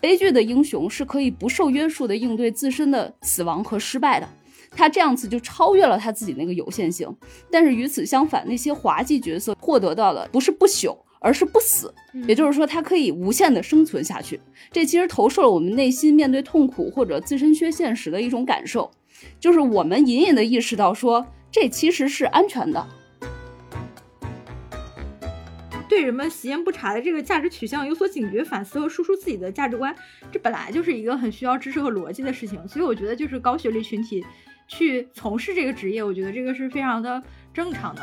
[0.00, 4.28] 悲剧的英雄是可以不受约束的应对自身的死亡和失败的，
[4.70, 7.12] 他这样子就超越了他自己那个有限性。
[7.50, 11.92] 但是与此相反，那些滑稽角色获得到的不是不朽，而是不死，
[12.26, 14.40] 也就是说，他可以无限的生存下去。
[14.70, 18.90] 这其实投射了我们内心面对痛苦或者自身缺陷时的一种感受，
[19.40, 22.86] 就是我们隐隐的意识到说，这其实是安全的。
[25.98, 29.92] 对人们习言不查的这个价值取向有所警觉、反思和输出自己的价值观，
[30.30, 32.68] 这本来就是一个很需要知识和逻辑的事情。
[32.68, 34.24] 所以我觉得，就是高学历群体
[34.68, 37.20] 去从事这个职业，我觉得这个是非常的
[37.52, 38.02] 正常的。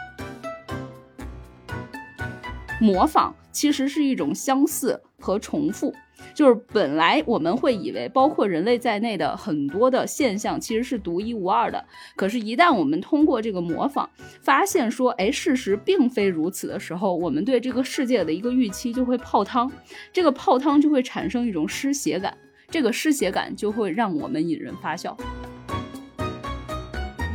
[2.81, 5.95] 模仿其实是一种相似和重复。
[6.33, 11.83] 就是本来我们会以为，包括人类在内的很多的现象其实是独一无二的。
[12.15, 14.07] 可是，一旦我们通过这个模仿，
[14.41, 19.71] 发现说，哎，事实并非如此的时候，我们对这个世界的一个预期就会泡汤，
[20.11, 22.37] 这个泡汤就会产生一种失血感，
[22.69, 25.15] 这个失血感就会让我们引人发笑。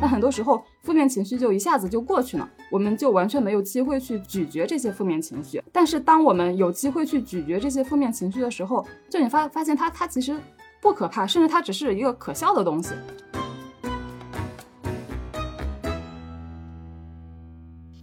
[0.00, 5.62] 那很多时候，负面情绪就一下子就过去了，我们就完全没有机会去咀嚼这些负面情绪。
[5.70, 10.36] 但是，当我们有机会去咀嚼这些负面情绪的时候，就你发发现它，它其实
[10.82, 12.92] 不可怕，甚至它只是一个可笑的东西。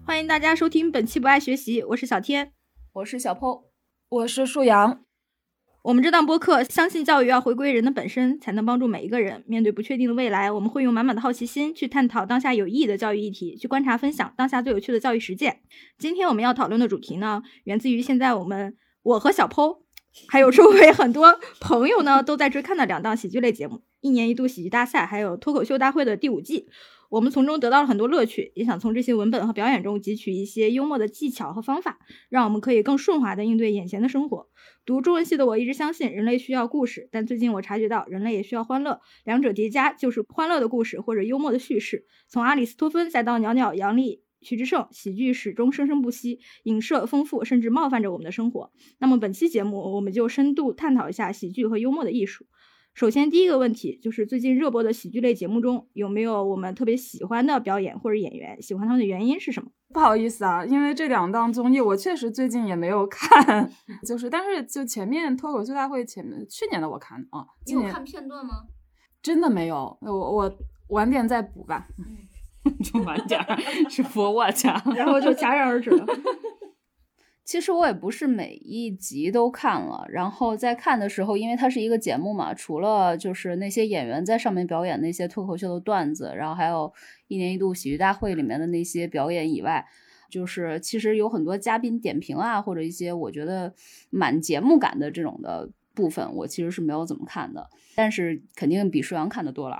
[0.05, 2.53] 欢迎大家收听本期不爱学习，我是小天，
[2.93, 3.63] 我是小 PO，
[4.07, 5.06] 我是树阳。
[5.87, 10.51] 我们这档播客相信教育要回归人的本身，才能帮助每一个人面对不确定的未来。
[10.51, 15.61] 我们会用满满的好奇心去探讨当下有意义的教育议题，去观察分享当下最有趣的教育实践。
[15.97, 19.81] 今天我们要讨论的主题呢，源自于现在我们我和小 p
[20.27, 26.67] 还有周围很多朋友呢都在追看的两档喜剧类节目：一年一度喜剧大赛，还有脱口秀大会的第五季。
[27.09, 34.49] 我们从中得到了很多乐趣，也想从这些文本和表演中汲取一些幽默的技巧和方法，让我们可以更顺滑地应对眼前的生活。
[34.87, 42.05] 读中文系的我一直相信人类需要故事，但最近我察觉到人类也需要欢乐，两者叠加就是欢乐的故事或者幽默的叙事。
[42.29, 48.71] 从阿里斯托芬再到袅袅杨笠、徐志胜，喜剧始终生生不息，影射丰富甚至冒犯着我们的生活。
[48.97, 52.45] 那么本期节目我们就深度探讨一下喜剧和幽默的艺术。
[52.97, 58.59] 首先，第一个问题就是最近热播的喜剧类节目中有没有我们特别喜欢的表演或者演员？
[58.59, 59.69] 喜欢他们的原因是什么？
[59.93, 63.69] 不好意思啊，因为这两档综艺我确实最近也没有看，
[64.03, 68.63] 就是但是就前面脱口秀大会前面去年的我看啊，你有看片段吗？
[69.21, 71.87] 真的没有，我我晚点再补吧，
[72.83, 73.39] 就晚点
[73.91, 76.03] 是佛我家，然后就戛然而止了。
[77.47, 86.93] 其实我也不是每一集都看了，然后在看的时候，因为它是一个节目嘛，除了就是那些演员在上面表演那些脱口秀的段子，然后还有
[87.29, 89.85] 一年一度喜剧大会里面的那些表演以外，
[90.29, 93.73] 就是其实有很多嘉宾点评啊，或者一些我觉得
[94.09, 99.79] 满节目感的这种的部分，我其实是没有怎么看的，但是肯定比舒阳看的多了。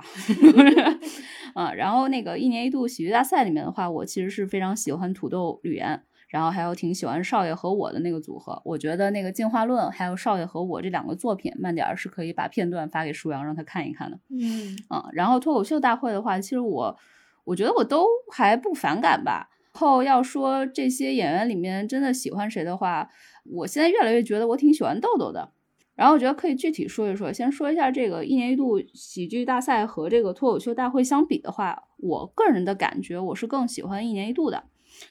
[1.52, 6.02] 啊，然后那个一年一度喜剧大赛里面的话，我其实是非常喜欢土豆吕岩。
[6.28, 14.18] 然后还有挺喜欢少爷和我的那个组合，我觉得那个进化论还有少爷和我这两个作品，慢点儿是可以把片段发给舒阳让他看一看的。
[14.28, 16.96] 嗯嗯，然后脱口秀大会的话，其实我
[17.44, 19.48] 我觉得我都还不反感吧。
[19.72, 23.08] 后要说这些演员里面真的喜欢谁的话，
[23.44, 25.52] 我现在越来越觉得我挺喜欢豆豆的。
[25.94, 34.64] 然后我觉得可以具体说一说，先说一下这个一年一度喜剧大赛和这个脱口秀大会相比的话，我个人的感觉我是更喜欢一年一度的。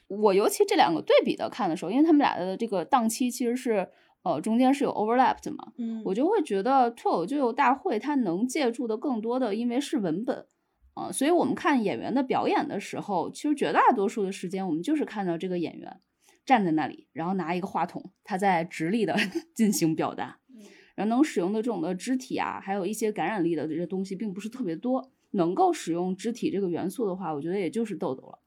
[0.08, 3.88] 我尤其这两个对比的看的时候，因为他们俩的这个档期其实是
[4.22, 10.46] 呃中间是有 overlap 的嘛，嗯，我就会觉得脱口秀大会它能借助的更多的，因为是文本
[10.94, 16.00] 啊，所以我们看演员的表演的时候，其实绝大多数的时间我们就是看到这个演员
[16.44, 19.16] 站在那里，然后拿一个话筒，他在直立的
[19.54, 20.38] 进行表达，
[20.94, 25.10] 然后能使用的这种的肢体啊，还有一些感染力的这些东西，并不是特别多。
[25.32, 28.38] 能够使用肢体这个元素的话，我觉得也就是豆豆了。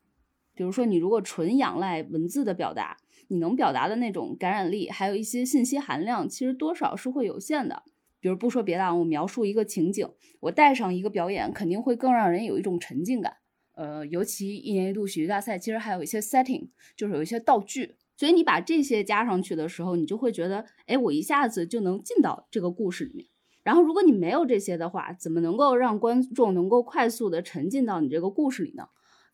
[0.53, 2.97] 比如说，你如果纯仰赖文字的表达，
[3.29, 7.83] 你能表达的那种感染力，还有一些信息含量，其实多少是会有限的。
[8.19, 10.07] 比如不说别的，我描述一个情景，
[10.41, 13.37] 我带上一个表演，肯定会更让人有一种沉浸感。
[13.73, 23.25] 呃，尤其一年一度喜剧大赛，其实还有一些 setting，就是有一些道具，所以你把这些加上去的时候，你就会觉得，哎，我一下子就能进到这个故事里面。
[23.63, 28.83] 然后，如果你没有这些的话，怎么能够让观众能够快速的沉浸到你这个故事里呢？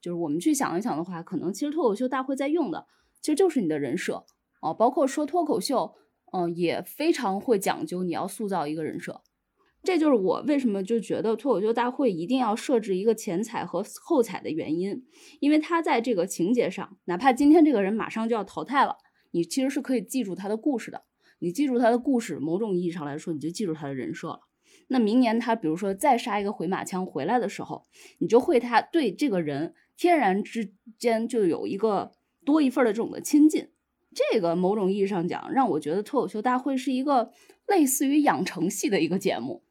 [0.02, 2.86] 就是我们去想一想的话，可能其实脱口秀大会在用的，
[3.22, 4.26] 其实就是你的人设
[4.62, 5.96] 哦，包括说脱口秀，
[6.34, 9.22] 嗯，也非常会讲究你要塑造一个人设。
[9.84, 15.06] 这就是我为什么就觉得脱口秀大会一定要设置一个前彩和后彩的原因，
[15.40, 18.98] 因为他在这个情节上，哪怕今天这个人马上就要淘汰了，
[19.32, 21.04] 你其实是可以记住他的故事的。
[21.40, 24.40] 你记住他的故事，某种意义上来说，你就记住他的人设了。
[24.90, 27.84] 那明年他比如说再杀一个回马枪回来的时候，
[28.20, 32.12] 你就会他对这个人天然之间就有一个
[32.46, 33.68] 多一份的这种的亲近。
[34.32, 37.32] 这个某种意义上讲，让我觉得脱口秀大会是一个
[37.68, 39.64] 类似于养成系的一个节目，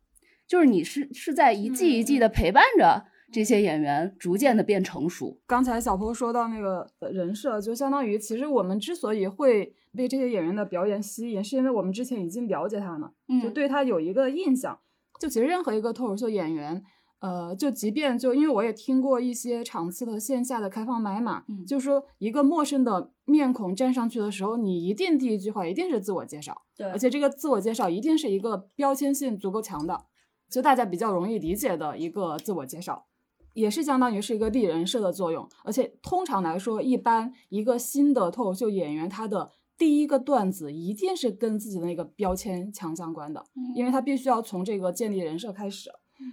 [0.46, 5.40] 就是你是是在一季一季的陪伴着这些演员逐渐的变成熟。
[5.46, 13.11] 刚才小坡说到那个人设，就相当于其实我们之所以会被这些演员的表演吸引，是因为我们之前已经了解他们，
[13.43, 14.78] 就对他有一个印象。
[15.19, 16.84] 就其实任何一个脱口秀演员。
[17.20, 30.04] 呃，就即便就因为我也听过一些场次的线下的开放买马，嗯，就说一个陌生的面孔站上去的时候，你一定第一句话一定是自我介绍，对，而且这个自我介绍一定是一个标签性足够强的，
[30.50, 33.06] 就大家比较容易理解的一个自我介绍，
[33.54, 35.48] 也是相当于是一个立人设的作用。
[35.64, 43.42] 而且通常来说，一般一个新的脱口秀演员，他的第一个段子一定是跟自己的那个标签强相关的，
[43.74, 45.90] 因为他必须要从这个建立人设开始。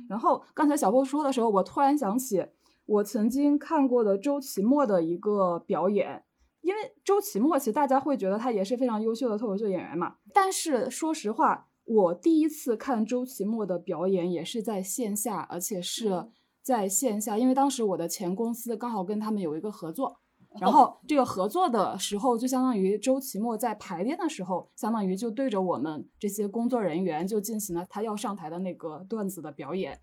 [0.09, 2.45] 然后刚才小波说的时候，我突然想起
[2.85, 6.24] 我曾经看过的周奇墨的一个表演，
[6.62, 10.15] 因为周奇墨其实大家会觉得他也是非常优秀的脱口秀演员嘛。
[10.33, 16.27] 但是说实话，我第一次看周奇墨的表演也是在线下，而且是
[16.62, 20.19] 在线下，因为当时我的前公司刚好跟他们有一个合作。
[20.60, 30.00] 然后这个合作的时候，就相当于周奇墨在排练的时候，相当于就对着我们这些工作人员就进行了他要上台的那个段子的表演。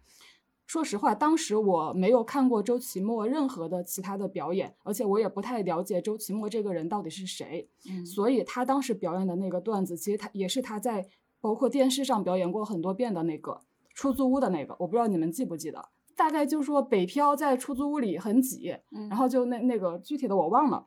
[0.67, 7.69] 说实话，当时我没有看过周奇墨任何的其他的表演，而且我也不太了解周奇墨这个人到底是谁。
[7.89, 11.09] 嗯，所以他当时表演的那个段子，其实他也是他在
[11.41, 13.61] 包括电视上表演过很多遍的那个
[13.95, 15.89] 出租屋的那个，我不知道你们记不记得。
[16.21, 18.77] 大概就说北漂在出租屋里很挤，
[19.09, 20.85] 然后就那那个具体的我忘了。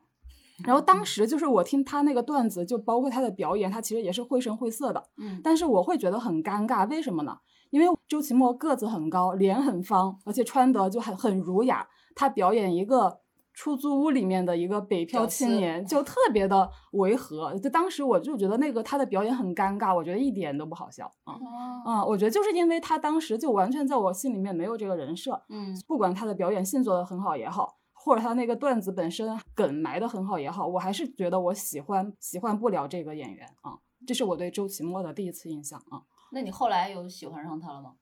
[0.64, 5.02] 然后当时就是我听他那个段子，就包括他的表演，他其实也是绘声绘色的。
[5.16, 7.36] 嗯，但是我会觉得很尴尬，为什么呢？
[7.70, 11.84] 因为周奇墨个子很高，脸很方，而且穿的就很很儒雅。
[12.14, 13.23] 他表演一个。
[13.54, 21.38] 出租屋里面的一个北漂青年就特别的违和，就当时我就觉得那个他的表演很尴尬，我觉得一点都不好笑啊
[21.84, 22.04] 啊！
[22.04, 36.02] 我觉得就是因为他当时就完全在我心里面没有这个人设，嗯，不管他的表演性做得很好也好，或者他那个段子本身梗埋得很好也好，我还是觉得我喜欢喜欢不了这个演员啊，这是我对周奇墨的第一次印象啊。
[36.32, 37.92] 那你后来有喜欢上他了吗？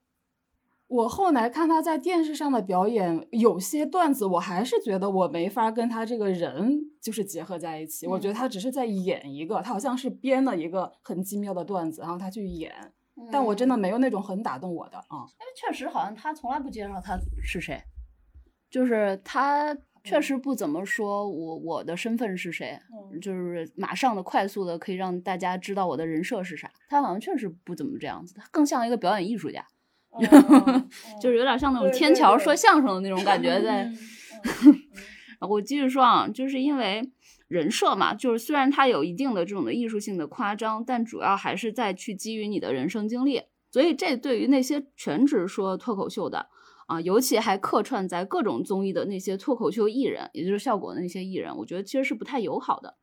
[0.92, 8.06] 我后来看他在电视上的表演，有些段子我还是觉得我没法跟他这个人就是结合在一起。
[8.06, 12.70] 我觉得他只是在演一个，他好像是编了一个很精妙的段子，然后他去演，
[13.30, 15.24] 但我真的没有那种很打动我的啊。
[15.40, 17.82] 因为确实好像他从来不介绍他是谁，
[18.68, 19.74] 就是他
[20.04, 22.78] 确实不怎么说我我的身份是谁，
[23.22, 26.70] 就是马上的快速的可以让大家知道我的人设是啥。
[26.90, 29.64] 他好像确实不怎么这样子，他更像一个表演艺术家。
[31.20, 33.90] 就是有点像那种天桥说相声的那种感觉，在。
[35.38, 37.02] 然后我继续说啊，就是因为
[37.48, 43.42] 人设嘛，就是虽然它有一定的这种的艺术性的夸张，但主要还是在去基于你的人生经历。
[43.70, 46.46] 所以这对于那些全职说脱口秀的
[46.86, 52.96] 啊，尤其还客串在各种综艺的那些脱口秀艺人，也就是效果的那些艺人，我觉得其实是不太友好的。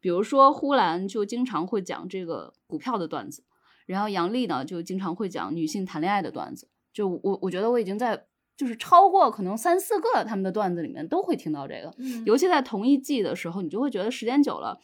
[0.00, 3.44] 比如说呼兰就经常会讲这个股票的段子。
[3.86, 6.68] 然后杨笠呢，就经常会讲女性谈恋爱的段子。
[6.92, 8.26] 就我，我觉得我已经在
[8.56, 11.94] 就是超过可能三四个他们的段子里面都会听到这个。
[11.98, 14.78] 嗯，尤其在同一季的时候，你就会觉得时间久了，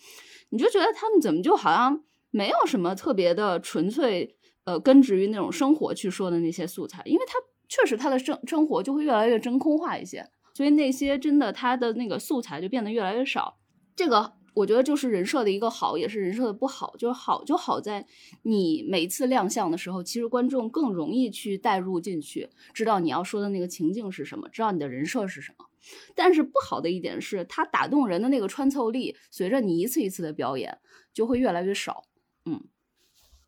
[0.51, 7.35] 你就觉得他们怎么就好像没有什么特别的纯粹，呃，根植于那种生活去说的那些素材，因为他
[7.69, 13.59] 确实他的生生活就会越来越真空化一些，所以那些真的他的那个素材就变得越来越少。
[13.97, 14.35] 这个。
[14.55, 16.95] 我觉得就是人设的一个好，也是人设的不好。
[16.99, 18.07] 就是好就好在
[18.43, 25.67] 你每次亮相的时候，其实观众更容易去带入进去，知道你要说的那个情境是什么，知道你的人设是什么。
[26.15, 30.79] 但是不好的一点是，它打动人的那个穿透力，随着你一次一次的表演，
[31.13, 32.05] 就会越来越少。
[32.45, 32.63] 嗯，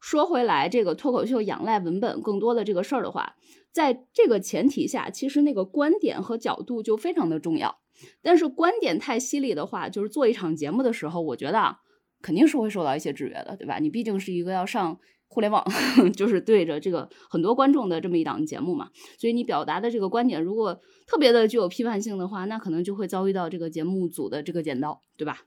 [0.01, 3.37] 说回来，这个脱口秀仰赖文本更多的这个事儿的话，
[3.71, 7.79] 在这个前提下，其实那个观点和角度就非常的重要。
[8.23, 11.77] 但是观点太犀利的话，就是做一场节目的时候，我觉得，
[12.23, 13.79] 肯定是会受到一些制约的，对吧？
[13.79, 14.99] 你毕竟是一个要上
[15.29, 15.65] 互联网，
[16.15, 25.39] 就是对着这个很多观众的这么一档节目嘛，所以你表达的这个观点如果特别的具有批判性的话，那可能就会遭遇到这个节目组的这个剪刀，对吧？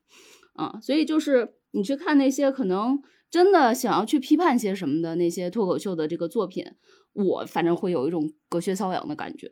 [0.60, 3.00] 嗯，所以就是你去看那些可能
[3.30, 6.66] 真的想要去批判些什么的那些脱口秀的这个作品，
[7.14, 9.52] 我反正会有一种隔靴搔痒的感觉。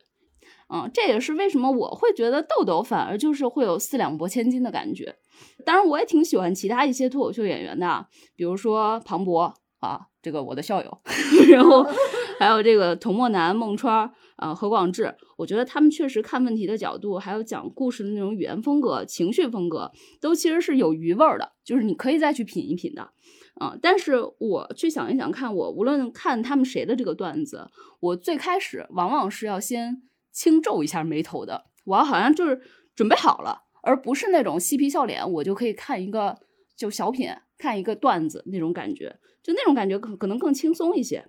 [0.68, 5.16] 嗯，这也是为什么我会觉得豆豆反而就是会有四两拨千斤的感觉。
[5.64, 11.02] 当然，我也挺喜欢其他一些脱口秀演员的，比如说庞博啊，这个我的校友，
[11.52, 11.86] 然后
[12.40, 23.10] 还有这个童漠南、孟川啊、何广智，我觉得他们确实看问题的角度，还有讲故事的那种语言风格、情绪风格，都其实是有余味儿的，就是你可以再去品一品的。
[23.56, 27.70] 啊，但是我去想一想，看我无论看他们谁的这个段子，
[28.02, 30.02] 我最开始往往是要先
[30.36, 32.62] 轻皱一下眉头的，我好像就是
[32.94, 36.38] 准备好了，而不是那种嬉皮笑脸，我就可以看一个
[36.76, 41.26] 就小品，看一个段子那种感觉，就那种感觉可可能更轻松一些。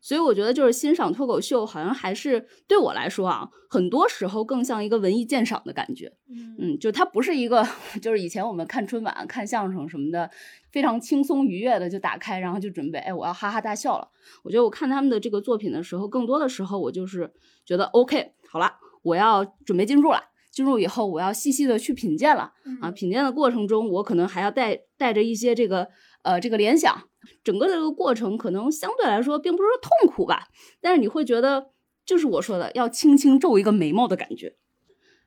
[0.00, 6.12] 所以我觉得就是欣赏脱口秀，好像还是对我来说啊，很多时候更像一个文艺鉴赏的感觉。
[6.58, 7.66] 嗯，就它不是一个，
[8.00, 10.30] 就是以前我们看春晚、看相声什么的，
[10.74, 14.08] 非常轻松愉悦的就打开，然后就准备，哎，我要哈哈大笑了。
[14.42, 17.32] 我觉得我看他们的这个作品的时候，更多的时候我就是
[17.64, 20.20] 觉得 OK，好了，我要准备进入了。
[20.50, 22.90] 进入以后，我要细细的去品鉴了啊。
[22.90, 25.88] 品鉴的过程中，我可能还要带带着一些这个
[26.22, 27.08] 呃这个联想。
[27.44, 30.48] 整个的这个过程可能相对来说并不是说痛苦吧，
[30.80, 31.70] 但是你会觉得
[32.04, 34.56] 就是我说的要轻轻皱一个眉毛的感觉。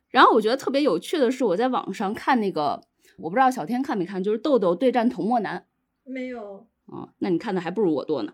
[0.10, 2.82] 然后我觉得特别有趣的是，我在网上看那个，
[3.18, 5.66] 我不知道小天看没看，就是豆豆对战童漠男。
[6.04, 8.34] 没有啊，那你看的还不如我多呢。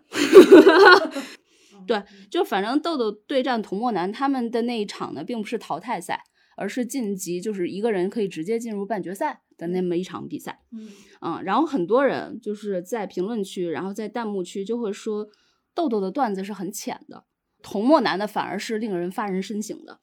[1.86, 6.22] 对，就反正豆豆对战童漠男他们的那一场呢，并不是淘汰赛，
[6.56, 9.40] 而是晋级，就是一个人可以直接进入半决赛。
[9.56, 10.88] 的那么一场比赛，嗯
[11.20, 15.28] 嗯，然后很多人就是在评论区，然后在弹幕区就会说
[15.72, 17.24] 豆豆的段子是很浅的，
[17.62, 20.00] 童漠男的反而是令人发人深省的。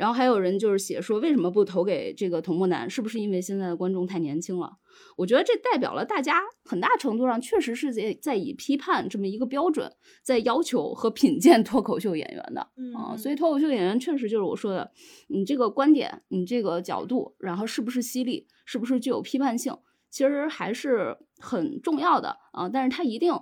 [0.00, 2.88] 然后还有人就是写说，为什么不投给这个童漠男？
[2.88, 4.78] 是不是因为现在的观众太年轻了？
[5.14, 9.92] 我觉得这代表了大家很大程度上确实是在在以批判这么一个标准，
[10.22, 12.62] 在要求和品鉴脱口秀演员的
[12.96, 13.14] 啊。
[13.14, 14.90] 所以脱口秀演员确实就是我说的，
[15.28, 19.76] 你这个观点，你这个角度，然后是不是犀利，是不是具有批判性，
[20.10, 22.70] 其实还是很重要的啊。
[22.70, 23.38] 但是它一定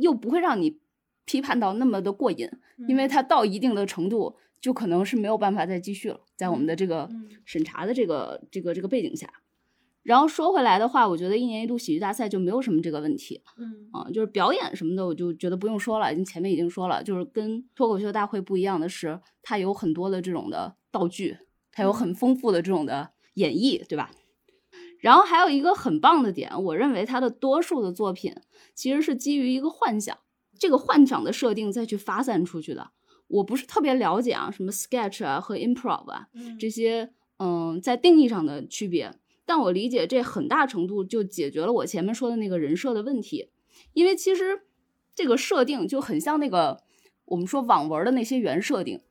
[0.00, 0.80] 又不会让你
[1.26, 2.48] 批判到那么的过瘾，
[2.88, 4.38] 因为它到一定的程度。
[4.60, 7.08] 就可能是没有办法再继续了，在我们的这个
[7.44, 9.30] 审查的这个这个这个背景下，
[10.02, 21.38] 然后说回来的话，我觉得一年一度喜剧大赛就没有什么这个问题，嗯啊，就是表演什么的，我就觉得不用说了，已经前面已经说了，就是跟脱口秀大会不一样的是，它有很多的这种的道具，
[21.72, 24.10] 它有很丰富的这种的演绎，对吧？
[25.00, 28.34] 然后还有一个很棒的点，我认为它的多数的作品
[28.74, 30.16] 其实是基于一个幻想，
[30.58, 32.92] 这个幻想的设定再去发散出去的。
[33.28, 36.28] 我不是特别了解啊，什么 sketch 啊和 improv 啊
[36.58, 39.12] 这些，嗯，在定义上的区别。
[39.44, 43.50] 但我理解这很大程度就解决了我前面说的那个人设的问题，
[43.92, 44.62] 因为其实
[45.14, 46.82] 这个设定就很像那个
[47.26, 49.02] 我们说网文的那些原设定，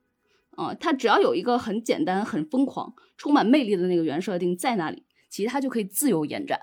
[0.51, 6.60] 啊，它只要有一个很简单、很疯狂、充满魅力的那个原设定在那里，其他就可以自由延展。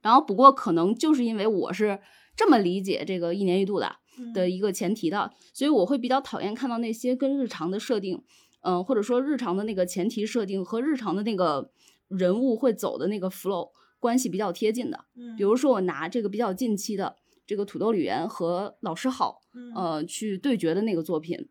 [0.00, 2.00] 然后不过可能就是因为我是
[2.36, 3.96] 这么理解这个一年一度的。
[4.34, 8.22] 的一个前提的，所以我会比较讨厌看到那些跟日常的设定，
[8.60, 11.70] 嗯，或者说日常的那个前提设定和日常的那个
[12.08, 15.04] 人物会走的那个 flow 关系比较贴近的。
[15.16, 17.16] 嗯，比如说我拿这个比较近期的
[17.46, 19.40] 这个土豆吕岩和老师好，
[19.74, 21.48] 呃，去对决的那个作品，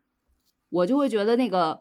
[0.70, 1.80] 我就会觉得那个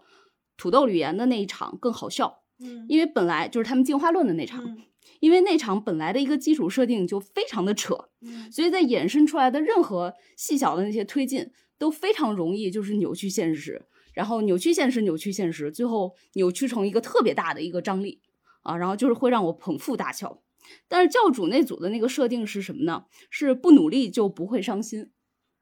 [0.58, 4.78] 土豆吕岩的那一场更好笑，嗯，因为本来就是他们进化论的那场。
[5.22, 8.10] 因为那场本来的一个基础设定就非常的扯，
[8.52, 18.20] 所以在衍生出来的任何细小的那些推进都非常容易就是扭曲现实，然后扭曲现实，扭曲现实，最后扭曲成一个特别大的一个张力
[18.64, 20.42] 啊，然后就是会让我捧腹大笑。
[20.88, 23.06] 但是教主那组的那个设定是什么呢？
[23.30, 25.12] 是不努力就不会伤心。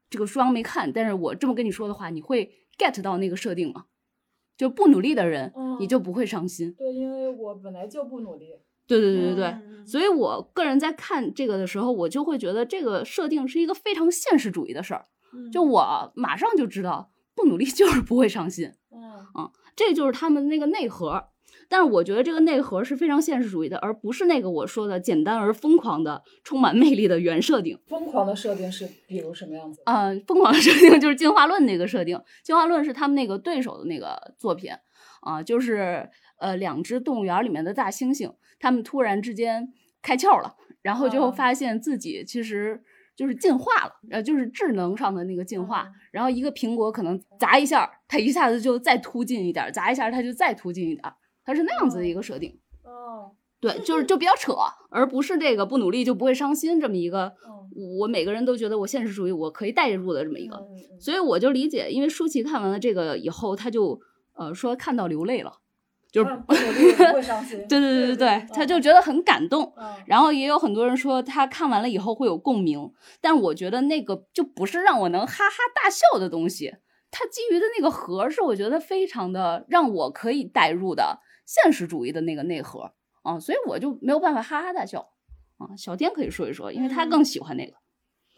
[0.08, 3.84] 这个书没看，但是我这么跟你说的话，你会 get 到那个设定吗？
[4.56, 6.74] 就不努力的人，你就不会伤心。
[6.74, 8.46] 对，因为我本来就不努力。
[8.98, 15.06] 对对对对对，所以我个人在看这个的时候，我就会觉得这个设定是一个非常现实主义的事儿。
[15.52, 18.72] 就我马上就知道，不努力就是不会伤心。
[18.92, 21.28] 嗯这就是他们那个内核。
[21.68, 27.78] 但是我觉得这个内核是非常现实主义的，而不是那个我说的简单而疯狂的、充满魅力的原设定。
[27.86, 29.80] 疯狂的设定是比如什么样子？
[29.86, 32.20] 嗯，疯狂的设定就是进化论那个设定。
[32.42, 34.72] 进化论是他们那个对手的那个作品
[35.20, 38.32] 啊，就是呃两只动物园里面的大猩猩。
[38.60, 42.80] 他们突然之间开窍了，然后就发现自己其实
[43.16, 45.90] 就是进化了，呃，就是智能上的那个进化。
[46.12, 51.12] 然后一个苹果可能砸一下，它一下子就再突进一点；砸一下，它就再突进一点。
[51.44, 52.56] 它是那样子的一个设定。
[52.84, 54.54] 哦，对，就是就比较扯，
[54.90, 57.32] 而不是这个不努力就不会伤心这么一个。
[57.98, 60.62] 我每个人都觉得我现实主义，我可以代入的这么一个。
[61.00, 64.00] 所以我就理解，因为舒淇看完了这个以后，他就。
[64.32, 65.59] 呃，说看到流泪了，
[66.12, 66.30] 就是。
[66.48, 66.56] 对
[67.68, 69.72] 对对对对，他就觉得很感动。
[69.76, 76.74] 嗯然后也有很多人说他看完了以后会有共鸣，但我觉得那个就不是让我能哈哈大笑的东西。
[77.12, 85.12] 它基于的那个核是我觉得非常的让我可以代入的现实主义的那个内核啊，所以我就没有办法哈哈大笑
[85.58, 85.74] 啊。
[85.76, 87.74] 小天可以说一说，因为他更喜欢那个。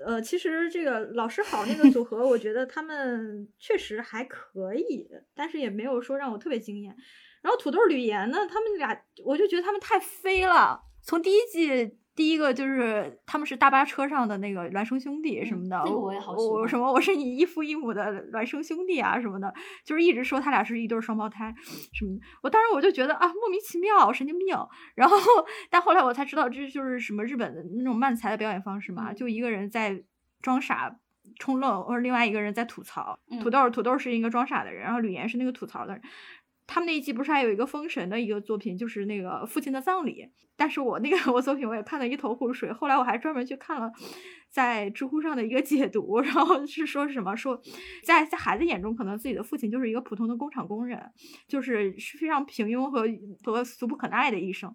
[0.04, 6.96] 呃，其实这个老师好那个组合，我觉得他们确实还可以，但是也没有说让我特别惊艳。
[7.42, 10.80] 然后土豆吕岩呢，他们俩我就觉得他们太飞了。
[11.02, 19.52] 从第一季第一个就是他们是大巴车上的那个孪生兄弟什么的，这个我也好喜欢我什么我是你异父异母的孪生兄弟啊什么的，
[19.84, 21.52] 就是一直说他俩是一对双胞胎
[21.92, 22.20] 什么的。
[22.42, 24.56] 我当时我就觉得啊莫名其妙，神经病。
[24.94, 25.16] 然后
[25.68, 30.04] 但后来我才知道这就是什么日本的那种漫才的表演方式嘛，就一个人在
[30.40, 30.96] 装傻。
[31.38, 33.18] 冲愣，或者另外一个人在吐槽。
[33.40, 36.02] 土豆土豆是一个装傻的人，然后吕岩是那个吐槽的人。
[36.66, 40.30] 他们那一季不是还有一个封神的一个作品，就是那个父亲的葬礼。
[40.56, 43.90] 但是我那个 我作品我也看得一头雾水，后来我还专门去看了
[44.52, 47.60] 在知乎上的一个解读，然后是说什么说，
[48.04, 51.10] 在在孩子眼中，可能自己的父亲就是一个普通的工厂工人，
[51.48, 53.04] 就是是非常平庸和
[53.42, 54.70] 和俗不可耐的一生。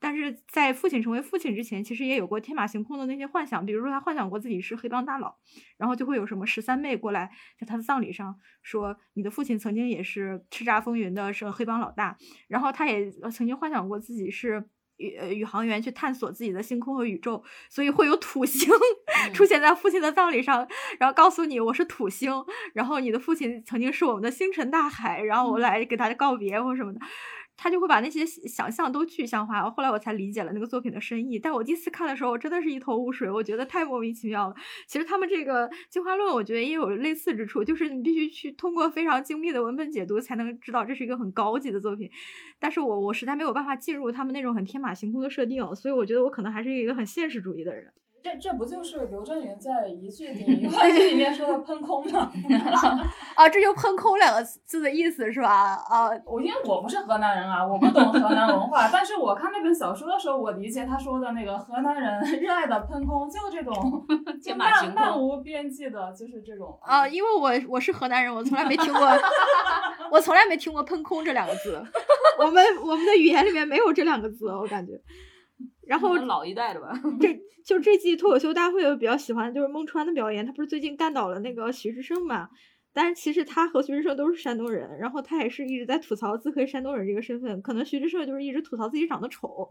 [0.00, 5.36] 但是在父亲成为父亲之前，其实也有过天马行空的那些幻想，比如说他幻想过自己是黑帮大佬，
[5.76, 12.18] 然后就会有什么十三妹过来在他的葬礼上说，你的父亲曾经也是叱咤风云的是黑帮老大，
[12.48, 14.68] 然后他也曾经幻想过自己是。
[15.00, 18.70] 宇呃宇航员去探索自己的星空和宇宙，所以会有土星
[19.32, 22.32] 出现在父亲的葬礼上，然后告诉你我是土星，
[22.74, 27.00] 然后你的父亲曾经是我们的星辰大海，然后我来给他告别或什么的。
[27.62, 31.38] 他就会把那些想象都具象化，后来我才理解了那个作品的深意。
[31.38, 34.54] 但我第一次看的时候，我真的是一头雾水，我觉得太莫名其妙了。
[34.86, 42.10] 其实他们这个进化论，我觉得也有类似之处，就是你必须去通过非常精密的文本解读，才能知道这是一个很高级的作品。
[42.58, 47.92] 但是我我实在没有办法进入他们那种很天马行空的设定，所以我觉得我可能还是一个很现实主义的人。
[48.22, 52.30] 这这不就是刘震云在一句顶一万句里面说的喷空吗？
[53.34, 55.74] 啊，这就“喷空”两个字的意思是吧？
[55.88, 63.74] 啊，我因为我不是河南人啊，我不懂河南文化，但是我看那本小说的时候，我理解他说的那个河南人热爱的喷空，就这种
[64.42, 69.08] 就天马行空漫漫无边际的，就是这种啊，因为我我是河南人，我从来没听过，
[70.10, 71.82] 我从来没听过“喷空”这两个字，
[72.38, 74.92] 我们我们的语言里面没有这两个字，我感觉。
[75.90, 82.48] 然后老一代的吧， 这就这季脱口秀大会，我比较喜欢就是孟川的表演，他不是最近干倒了那个徐志胜嘛？
[82.92, 89.68] 但是其实他和徐志胜都是山东人，然后他也是一直在吐槽自黑山东人这个身份，可能徐志胜就是一直吐槽自己长得丑。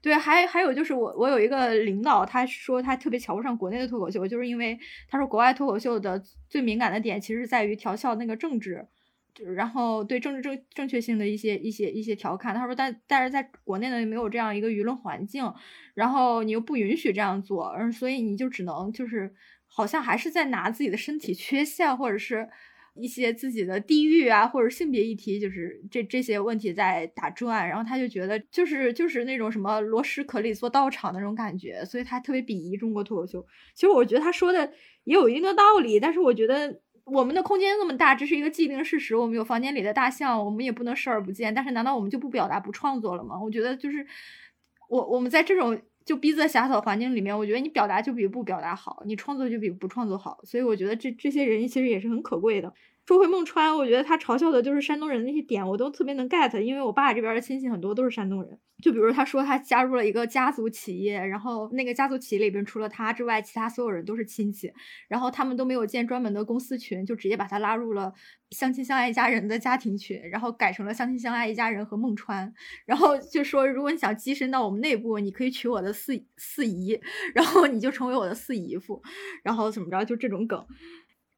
[0.00, 4.76] 对，还还有就是我我有一个领导，他说他特别瞧不上国内的脱口秀，就是因为
[5.08, 8.84] 他说国外脱口秀的最敏感的点其实是在于调笑那个政治。
[9.54, 15.50] 然后对政治正正确性的一些一些一些调侃，他说，但但是在国内呢没有这样一个舆论环境，
[15.94, 19.32] 然后你又不允许这样做，嗯所以你就只能就是
[19.66, 22.46] 好像还是在拿自己的身体缺陷或者是
[22.94, 33.46] 一些自己的地域啊或者性别议题，就是这这些问题在打转，然后他就觉得就是就是那种什么罗什壳里做道场那种感觉，所以他特别鄙夷中国脱口秀。
[33.74, 34.72] 其实我觉得他说的
[35.04, 36.80] 也有一定的道理，但是我觉得。
[37.04, 39.16] 我们的空间那么大，这是一个既定事实。
[39.16, 41.52] 我们有房间里的大象，我们也不能视而不见。
[41.52, 43.40] 但是，难道我们就不表达、不创作了吗？
[43.42, 44.06] 我觉得就是
[44.88, 50.38] 我我们在这种就逼仄狭小环境里面，我觉得你表达就比不表达好，你创作就比不创作好。
[50.44, 52.72] 所以，我觉得这这些人其实也是很可贵的。
[53.04, 58.58] 说回孟川，我觉得他嘲笑的就是山东人的那些点，我都特别能 get，因为我爸这边的亲戚很多都是山东人。
[58.80, 64.72] 就比如他说他加入了一个家族企业，然后那个家族企业里边除了他之外，其他所有人都是亲戚，
[65.08, 68.12] 然后他们都没有建专门的公司群，就直接把他拉入了
[68.50, 72.52] 相亲相爱一家人的家庭群，然后改成了相亲相爱一家人和孟川，
[72.84, 77.00] 然后就说如果你想跻身到我们内部，你可以娶我的四四姨，
[77.34, 79.00] 然后你就成为我的四姨夫，
[79.44, 80.64] 然后怎么着就这种梗。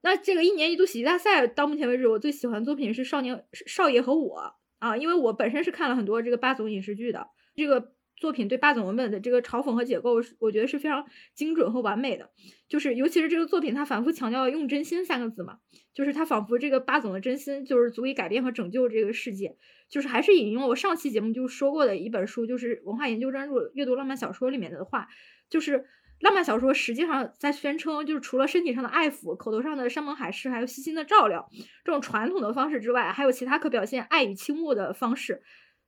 [0.04, 4.38] 那这个一年一度喜剧大赛到目前为止，我最喜欢的作品是《少年少爷和我》
[4.78, 12.28] 啊，因为我本身是看了很多这个霸总影视剧的，这个作品对霸总文本的这个嘲讽和解构，我觉得是非常精准和完美的。
[12.68, 15.60] 就是尤其是这个作品，它反复强调用真心三个字嘛，
[15.94, 19.56] 就是它仿佛这个霸总的真心就是足以改变和拯救这个世界。
[19.88, 25.08] 就是还是引用我上期节目就说过的一本书，就是文化研究专注阅读浪漫小说里面的话，
[25.48, 25.86] 就是。
[26.24, 31.50] 浪漫小说实际上在宣称，就是除了身体上的爱抚、口头上的山盟海誓，还有细心的照料
[31.84, 35.42] 这种传统的方式之外，还有其他可表现爱与倾慕的方式。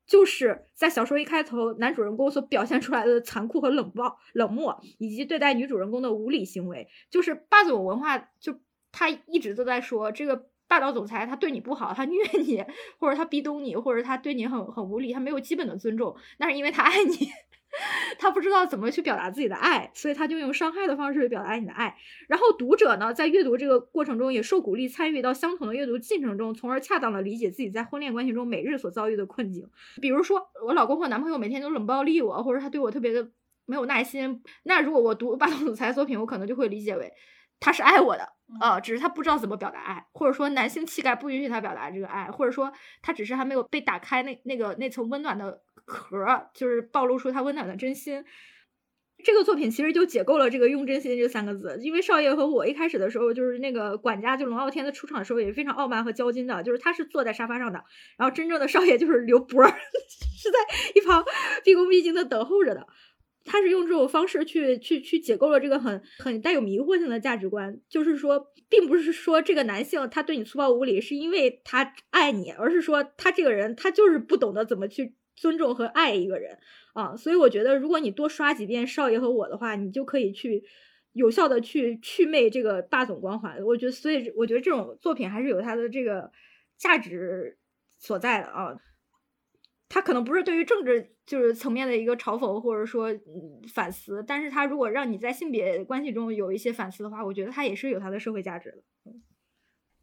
[0.07, 8.61] 就是在小说一开头，男主人公所表现出来的残酷和冷暴、冷漠，以及对待女主人公的无理行为，就是霸总文化，就
[8.93, 12.63] 他一直都在说这个霸道总裁他对你不好，他虐你，
[12.99, 17.31] 或者他逼咚你，或者他对你很很无理，他没有基本的尊重，那是因为他爱你。
[18.19, 21.97] 他不知道怎么去表达自己的爱，所以他就用伤害的方式去表达你的爱。
[22.29, 29.69] 然后读者呢，在阅读这个过程中也受鼓励参与到相同的阅读进程中，从而恰当的理解自己在婚恋关系中每日所遭遇的困境。
[30.01, 33.31] 比如说，我老公或男朋友每天都冷暴力我，或者他对我特别的
[33.65, 34.43] 没有耐心。
[34.65, 37.13] 那如果我读霸道 总裁作品，我可能就会理解为
[37.61, 38.29] 他是爱我的
[38.61, 45.63] 啊，只是他不知道怎么表达爱，或者说男性气概不允许他表达这个爱，或者说他只是还没有被打开那那个那层温暖的。
[45.87, 48.25] 壳就是暴露出他温暖的真心。
[49.23, 51.79] 这个作品其实就解构了这个“用真心”这三个字。
[51.81, 57.85] 因为少爷和我一开始的时候，就是那个管家，就龙傲天的出场的时候也非常傲慢和骄矜的，就是他是坐在沙发上的，
[58.19, 60.59] 然后真正的少爷就是刘波， 是在
[60.97, 61.25] 一旁
[61.63, 62.85] 毕恭毕敬的等候着的。
[63.47, 75.15] 他是用这种方式去去去解构了这个很很带有迷惑性的价值观，就是说，并不是说这个男性他对你粗暴无礼是因为他爱你，而是说他这个人他就是不懂得怎么去。
[75.39, 76.57] 尊重和爱一个人
[76.95, 80.65] 啊，所以我觉得，如果你多刷几遍少爷和我的话，你就可以去
[81.13, 83.63] 有效的去去魅这个霸总光环。
[83.63, 86.31] 我觉得，所以我觉得这种作品还是有它的这个
[86.79, 87.59] 价值
[87.99, 88.75] 所在的啊。
[89.89, 93.09] 他可能不是对于政治就是层面的一个嘲讽或者说
[93.73, 99.13] 反思，但是他如果让你在性别关系中有一些反思的话，我觉得他也是有他的社会价值的。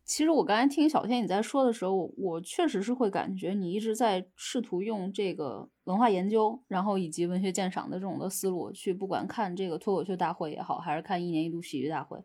[0.05, 12.21] 其实我刚才听小天你在说的时候，我确实是会感觉你一直在试图用这个文化研究，然后以及文学鉴赏的这种的思路去，不管看这个脱口秀大会也好，还是看一年一度喜剧大会，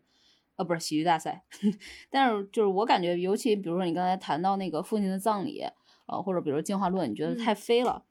[0.57, 1.45] 呃，不是喜剧大赛。
[2.11, 5.63] 但是就是我感觉，尤其比如说你刚才谈到那个父亲的葬礼，
[6.09, 8.03] 呃，或者比如进化论，你觉得太飞了。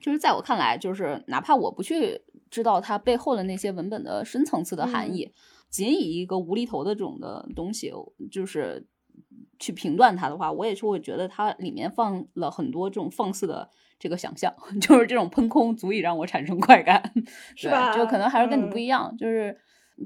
[0.00, 5.32] 就是在我看来，就是哪怕我不去知道它背后的那些文本的深层次的含义，
[5.68, 7.92] 仅以一个无厘头的这种的东西，
[8.30, 8.86] 就是。
[9.58, 17.12] 去评断它的话，我也是会觉得它里面放了很多这种放肆的这个想象， 就是这种喷空足以让我产生快感，
[17.54, 17.94] 是吧？
[17.96, 19.56] 就可能还是跟你不一样，就是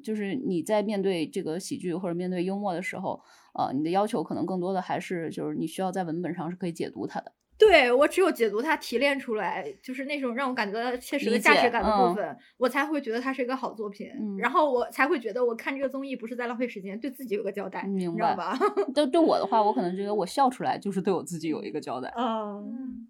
[0.03, 3.23] 就是你在面对这个喜剧或者面对幽默的时候，
[3.59, 7.33] 呃，你的要求可能更多的还是就是你需要在文本上是可以解读它的。
[7.59, 14.07] 对我只有解读它提炼出来，就是那种让我感觉到切实的价值感的部分，我才会觉得它是一个好作品，
[14.39, 18.59] 然后我才会觉得我看这个综艺不是在浪费时间，对自己有个交代，明白吧？
[18.95, 22.13] 对对我的话，我可能觉得 我笑出来就是对我自己有一个交代。
[22.15, 23.09] 嗯。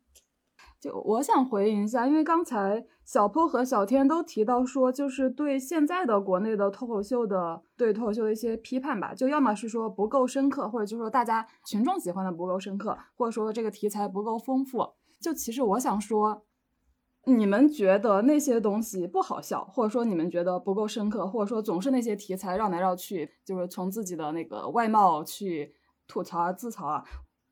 [0.78, 14.86] 就我想回应一下，因为刚才小坡和小天都提到说，就是对现在的国内的脱口秀的对脱口秀的一些批判吧，就要么是说不够深刻，或者就是说大家群众喜欢的不够深刻，或者说这个题材不够丰富。
[15.18, 16.44] 就其实我想说，
[17.24, 25.74] 你们觉得那些东西不好笑，或者说你们觉得不够深刻，或者说总是那些题材绕来绕去，就是从自己的那个外貌去
[26.06, 27.02] 吐槽啊、自嘲啊。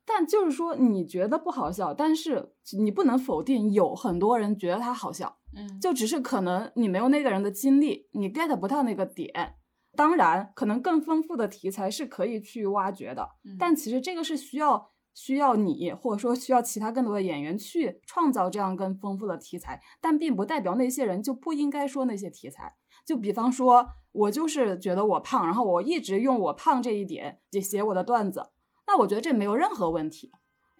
[0.05, 9.55] 但就是说，你觉得不好笑，但是你不能否定有很多人觉得他好笑，嗯，就只是可能你没有那个人的经历，你 get 不到那个点。
[9.97, 22.75] 当然，可能更丰富的题材是可以去挖掘的，但其实这个是需要需要你，或者说需要其他更多的演员去创造这样更丰富的题材，但并不代表那些人就不应该说那些题材。
[23.05, 28.43] 就比方说，我就是觉得我胖，然后我一直用我胖这一点写写我的段子。
[28.87, 30.31] 那我觉得这没有任何问题，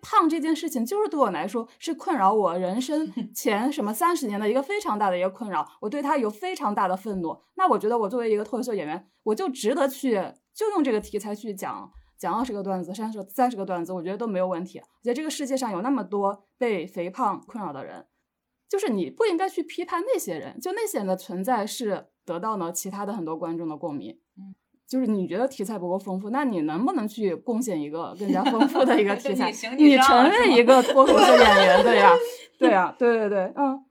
[0.02, 7.36] 胖这件事情就是对我来说是困扰我人生 前什么三十年的一个非常大的一个困扰，我对他有非常大的愤怒。
[7.56, 10.22] 那我觉得我作为一个脱口秀演员，我就值得去
[10.54, 14.80] 就用这个题材去讲讲二十个段子、三十三十个段子，我觉得都没有问题。
[14.80, 18.06] 我觉得这个世界上有那么多被肥胖困扰的人，
[18.70, 24.20] 就是你不应该去批判那些人，就那些人的存在是得到了其他的很多观众的共鸣。
[24.38, 24.54] 嗯。
[24.88, 29.52] 就是你觉得题材不够丰富，那你能不能去贡献一个更加丰富的一个题 材？
[29.78, 32.12] 你承认一个脱口秀演员，对呀，
[32.60, 33.84] 对呀，对对对，嗯，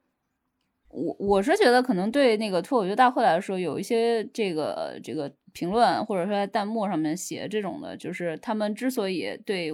[0.88, 9.72] 我我是觉得可能对那个脱口秀大会来说，有一些这个这个评论或者说在弹幕上面写这种的，就是他们之所以对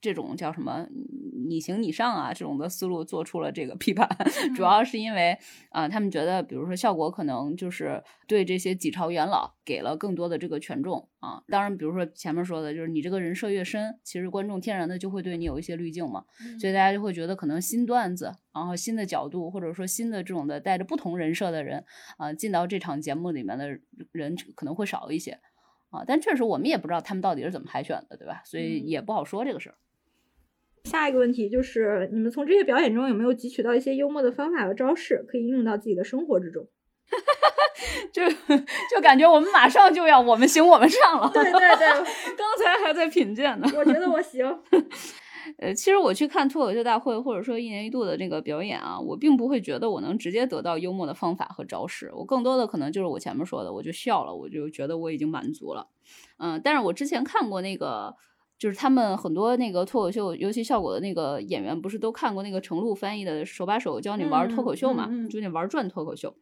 [0.00, 0.86] 这种叫什么。
[1.48, 4.08] 你行你上啊，这种的思路做出了这个批判，
[4.54, 5.36] 主要是因为
[5.70, 11.42] 啊，他们觉得，比如说效果可能就是对这些几朝元老给了更多的这个权重啊。
[11.48, 16.24] 当然，比如说前面说的，就是你这个人设越深，其实观众天然的就会对你有一些滤镜嘛，
[16.60, 21.84] 所以大家就会觉得可能新段子，然后新的角度，或者说新的这种的带着不同人设的人
[22.18, 23.78] 啊，进到这场节目里面的
[24.12, 25.38] 人可能会少一些
[25.90, 26.04] 啊。
[26.06, 28.42] 但确实我们也不知道他们到底是怎么海选的，对吧？
[28.44, 29.76] 所以也不好说这个事儿。
[30.84, 36.66] 下一个问题就是，你们从这些表演中有没有汲取到一些幽默的方法和招式，可以应用到自己的生活之中？
[38.12, 41.30] 就就感觉我们马上就要我们行我们上了。
[41.32, 41.88] 对对对，
[42.36, 43.66] 刚才还在品鉴呢。
[43.76, 44.46] 我觉得我行。
[45.58, 55.88] 呃，其实我去看脱口秀大会，或者说一年一度的这个表演啊，我并不会觉得我能直接得到幽默的方法和招式，我更多的可能就是我前面说的，我就笑了，我就觉得我已经满足了。
[56.38, 58.14] 嗯，但是我之前看过那个，
[58.62, 66.32] 就是他们很多那个脱口秀尤其效果的那个演员，不是都看过那个程璐翻译的《手把手教你玩脱口秀》嘛，嗯嗯嗯就那玩转脱口秀。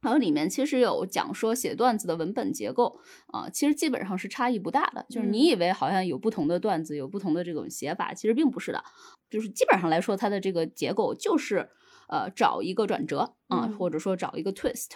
[0.00, 5.06] 然后里面其实有讲说写段子的文本结构啊、其实基本上是差异不大的。
[5.08, 8.82] 就是你以为好像有不同的段子，有不同的这种写法，其实并不是的。
[9.30, 11.68] 就是基本上来说，它的这个结构就是
[12.08, 14.88] 呃找一个转折啊、嗯或者说找一个 twist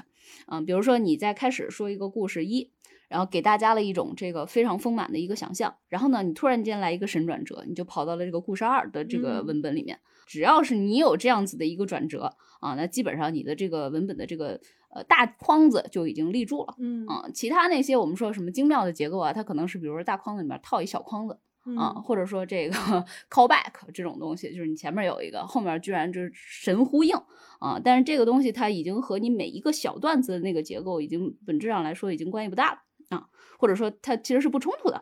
[0.47, 2.73] 啊、比如说你在开始说一个故事一。
[3.13, 10.01] 然后给大家了一种这个非常丰满的一个想象，然后呢，你突然间来一个神转折，你就跑到了这个故事二的这个嗯文本里面。
[10.27, 14.59] 只要是你有这样子的一个转折啊，那基本上你的这个文本的这个
[14.95, 16.75] 呃大框子就已经立住了。
[16.79, 21.35] 嗯啊，其他那些我们说什么精妙的结构啊，它可能是比如说大框子里面套一小框子
[21.77, 22.75] 啊，嗯或者说这个
[23.29, 27.15] callback 这种东西，就是你前面有一个，后面居然就是神呼应
[27.59, 27.79] 啊。
[27.85, 32.79] 但是这个东西它已经和你每一个小段子的那个结构已经本质上来说已经关系不大了
[33.17, 33.27] 啊，
[33.59, 35.01] 或者说它其实是不冲突的。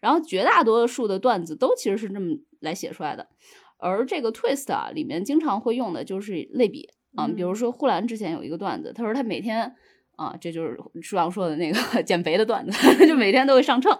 [0.00, 3.28] 然后绝大多数的段子都其实是这么来写出来的，
[3.78, 9.74] 而这个 twist 啊里面经常会用的就是类比啊，比如嗯说呼兰之前有一个段子，他说他每天。
[10.16, 13.92] 啊，这就是舒阳说的那个 减肥的段子，就每天都会上秤，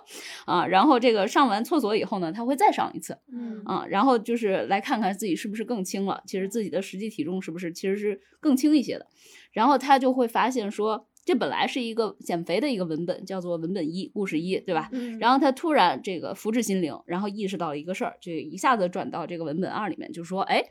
[0.47, 9.07] 啊，然后这个上完厕所以后呢，他会再上一次，嗯啊，然后就是来看看自己是不是更轻了，其实自己的实际体重是不是其实是更轻一些的，
[9.53, 14.89] 然后他就会发现说，这本来是一个减肥的一个文本，叫做文本一，故事一，对吧？
[14.93, 15.19] 嗯。
[15.19, 20.63] 然后他突然这个福至心灵，然后意识到了一个事儿，就一下子转到这个文本二里面，就说，哎，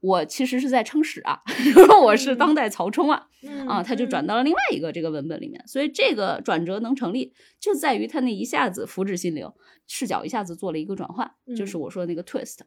[0.00, 1.40] 我其实是在撑屎啊，
[2.04, 3.26] 我是当代曹冲啊，
[3.66, 9.50] 啊，他就转到了另外一个这个文本里面，所以这个转折能成立，就在于他那一下子福至心灵，
[9.88, 11.80] 视角一下子做了一个转换，就是嗯。
[11.80, 12.60] 我说的那个 twist。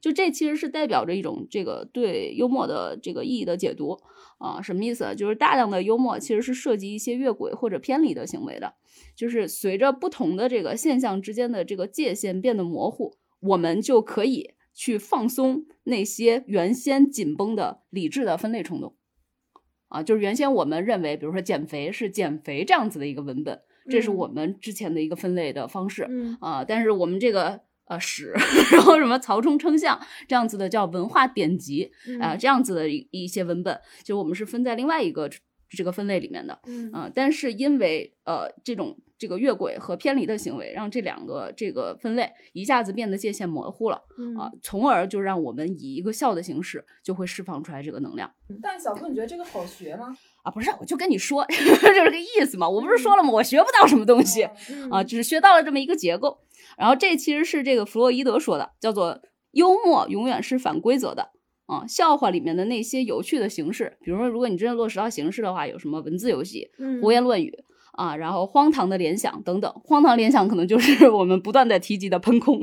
[0.00, 3.98] 就这其实是代表着一种这个对幽默的这个意义的解读
[4.38, 5.14] 啊，什么意思啊？
[5.14, 8.74] 就是大量的幽默其实是涉及一些越轨或者偏离的行为的，
[9.16, 18.94] 就是随着不同的这个现象之间的这个界限变得模糊，我们就可以去放松那些原先紧绷的理智的分类冲动。
[19.88, 23.58] 啊，就是原先我们认为，比如说减肥是减肥这样子的一个文本，
[23.88, 26.06] 这是嗯我们之前的一个分类的方式。
[26.10, 28.32] 嗯啊，但是我们这个呃史，
[28.72, 35.28] 然后什么曹冲称象这样子的叫文化典籍啊、嗯这样子的一一些文本，就我们是分在另外一个
[35.70, 36.58] 这个分类里面的。
[36.66, 48.30] 嗯啊、但是因为呃这种这个越轨和偏离的行为，让这两个这个分类一下子变得界限模糊了嗯啊、从而就让我们以一个笑的形式就会释放出来这个能量。
[48.62, 50.16] 但小柯，你觉得这个好学吗？
[50.48, 52.66] 啊，不是，我就跟你说， 就是这个意思嘛。
[52.66, 53.30] 我不是说了吗？
[53.30, 56.38] 我学不到什么东西，嗯啊，只是学到了这么一个结构。
[56.78, 59.20] 然后这其实是这个弗洛伊德说的，叫做
[59.52, 61.30] 幽默永远是反规则的
[61.66, 61.84] 啊。
[61.86, 67.52] 笑话里面的那些有趣的形式，比如说，如果你真的落实到形式的话，有什么文字游戏、嗯胡言乱语
[67.92, 69.70] 啊，然后荒唐的联想等等。
[69.84, 72.60] 荒唐联想可能就是我们不断在提及的喷空，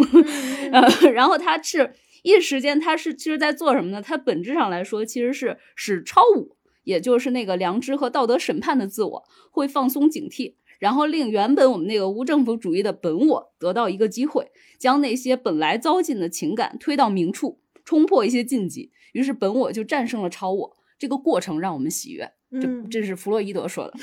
[1.14, 1.94] 然后它是
[2.24, 4.02] 一时间，它是其实在做什么呢？
[4.02, 6.55] 它本质上来说，其实是使超我，
[6.86, 20.78] 也就是那个良知和道德审判的自我会放松警惕，然后令原本我们那个无政府主义的本我得到一个机会，将那些本来糟尽的情感推到明处，冲破一些禁忌，于是本我就战胜了超我。
[20.98, 23.94] 这个过程让我们喜悦，这嗯这是弗洛伊德说的。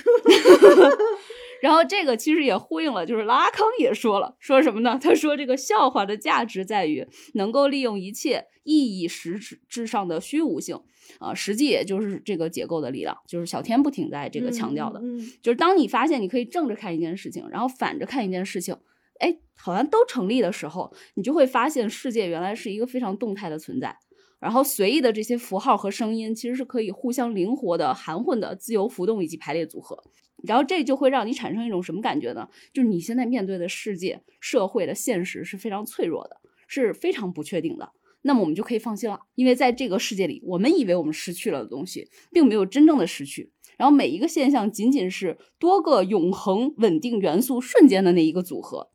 [1.63, 4.99] 然后这个其实也呼应了，就是拉康也说了，说什么呢？
[5.01, 10.81] 他说这个笑话的价值在于能够利用一切意义实质之上的虚无性
[11.21, 18.77] 啊，实际也就是这个结构的力量，就是小天不停在这个强调的，嗯嗯就是当你发现你可以正着看一件事情，然后反着看一件事情，
[19.21, 23.97] 哎，好像都成立的时候，你就会发现世界原来是一个非常动态的存在。
[24.41, 30.03] 然后随意的这些符号和声音，其实是可以互相灵活的、含混的、自由浮动以及排列组合。
[30.47, 32.49] 然后这就会让你产生一种什么感觉呢？
[32.73, 37.93] 就是你现在面对的世界、社会的现实是非常脆弱的，是非常不确定的。
[38.23, 43.51] 那么我们就可以放心了，因为在这个世界里，我们以为我们失去了的东西，并没有真正的失去。
[43.77, 48.91] 然后每一个现象仅仅是多个永恒稳定元素瞬间的那一个组合。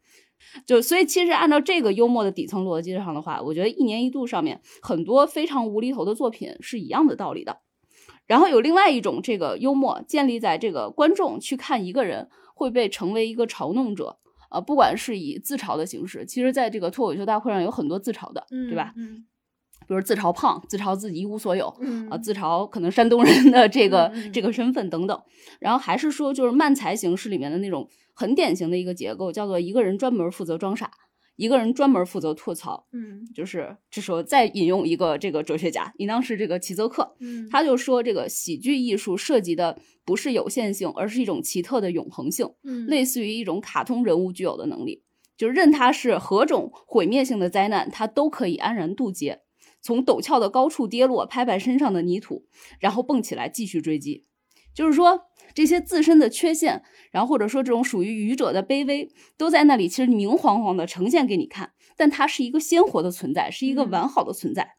[0.65, 7.57] 就所以，其实按照这个幽默的底层逻辑上的话，我觉得一年一度上面很多非常无厘头的作品是一样的道理的。
[8.27, 14.19] 然后有另外一种这个幽默建立在这个观众去看一个人会被成为一个嘲弄者，
[14.51, 18.93] 呃，不管是以自嘲的形式，其实在这个脱口秀大会上有很多自嘲的，嗯对吧？
[18.97, 19.25] 嗯
[19.87, 25.17] 比如自嘲胖，自嘲自己一无所有，嗯啊，自嘲可能山东人的这个、这个身份等等。
[25.61, 30.91] 然后还是说，就是漫才形式里面的那种很典型的一个结构，叫做一个人专门负责装傻，
[31.37, 32.85] 一个人专门负责吐槽。
[32.91, 42.49] 嗯就是这时候再引用一个这个哲学家，应当是这个齐泽克，嗯他就说这个喜剧艺术涉及的不是有限性，而是一种奇特的永恒性。
[42.63, 45.03] 嗯类似于一种卡通人物具有的能力，
[45.37, 49.41] 就是任它是何种毁灭性的灾难，它都可以安然渡劫，
[49.81, 52.45] 从陡峭的高处跌落，拍拍身上的泥土，
[52.79, 54.25] 然后蹦起来继续追击。
[54.73, 55.21] 就是说，
[55.57, 64.75] 这些自身的缺陷，然后或者说这种属于愚者的卑微，都在那里，其实明晃晃的呈现给你看，但它是一个鲜活的存在，是一个嗯完好的存在。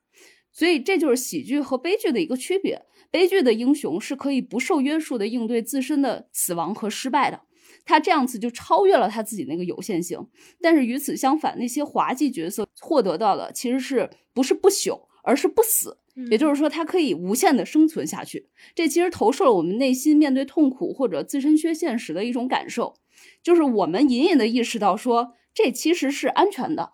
[0.52, 2.80] 所以这就是喜剧和悲剧的一个区别。
[3.10, 7.40] 悲剧的英雄是可以不受约束的应对自身的死亡和失败的，
[7.84, 10.24] 他这样子就超越了他自己那个有限性。
[10.62, 15.98] 但是与此相反，那些滑稽角色获得到的其实是不是不朽，而是不死。
[16.30, 18.48] 也就是说，它可以无限的生存下去。
[18.74, 22.94] 这其实投射了我们内心面对痛苦或者自身缺陷时的一种感受，
[23.42, 26.90] 就是我们隐隐的意识到说，这其实是安全的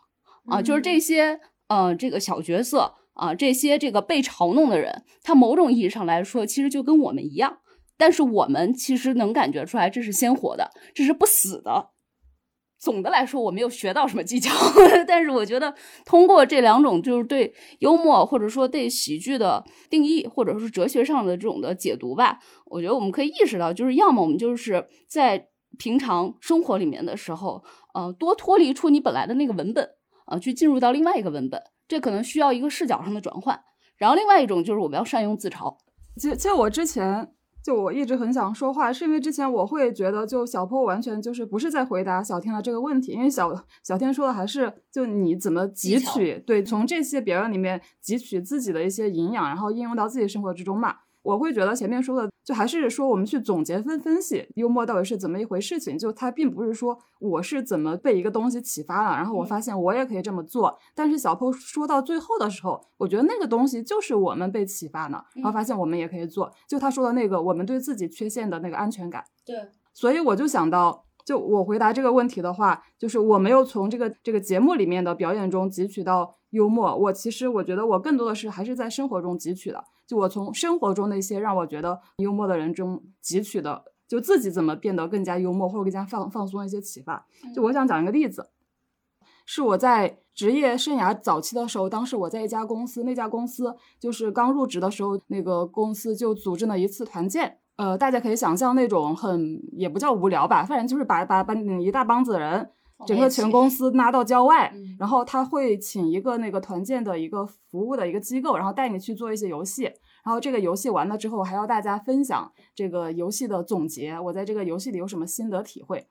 [0.46, 7.58] 啊，就是这些呃这个小角色啊，这些这个被嘲弄的人，他某种意义上来说，其实就跟我们一样，
[7.96, 11.93] 但是我们其实能感觉出来，这是鲜活的，这是不死的。
[12.84, 14.52] 总的来说，我没有学到什么技巧，
[15.08, 29.88] 但是我觉得通过这两种就是对幽默或者说对喜剧的定义，或者是哲学上的这种的解读吧，我觉得我们可以意识到，就是要么我们就是在平常生活里面的时候，呃，多脱离出你本来的那个文本，
[30.26, 33.58] 啊、去进入到另外一个文本，这可能需要一个视角上的转换。
[33.96, 35.74] 然后另外一种就是我们要善用自嘲，
[36.20, 37.33] 就就，我之前
[37.64, 43.50] 就我一直很想说话，是因为之前我会觉得，就小坡完全就是不是在回答小天的这个问题，因为小
[43.82, 50.94] 小天说的还是就你怎么汲取，对，从这些别人里面汲取自己的一些营养，然后应用到自己生活之中嘛。
[51.24, 60.78] 我会觉得前面说的，就还是说我们去总结分分析幽默到底是怎么一回事情，就它并不是说我是怎么被一个东西启发了，然后我发现我也可以这么做。
[60.94, 66.52] 但是小坡说到最后的时候，我觉得那个东西就是我们被启发呢，然后发现我们也可以做。
[66.68, 69.24] 就他说的那个，我们对自己缺陷的那个安全感。
[69.46, 69.56] 对，
[69.94, 87.26] 所以我就想到，就我回答这个问题的话，就是我没有从这个这个节目里面的表演中汲取到幽默，我其实我觉得我更多的是还是在生活中汲取的，就我从生活中那些让我觉得幽默的人中汲取的，就自己怎么变得更加幽默或者更加放放松的一些启发。
[87.54, 88.50] 就我想讲一个例子，
[89.46, 97.58] 是我在职业生涯早期的时候，当时我在一家公司，那家公司就是刚入职的时候，那个公司就组织了一次团建。
[97.76, 102.70] 呃，大家可以想象那种很也不叫无聊吧，反正就是把把把你一大帮子人，
[103.06, 109.82] 整个全公司拉到郊外，嗯然后他会请一个那个团建的一个服务的一个机构，然后带你去做一些游戏，
[110.24, 116.06] 然后这个游戏完了之后还要大家分享这个游戏的总结，我在这个游戏里有什么心得体会。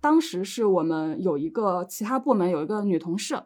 [0.00, 3.40] 当时是我们有一个其他部门有一个女同事，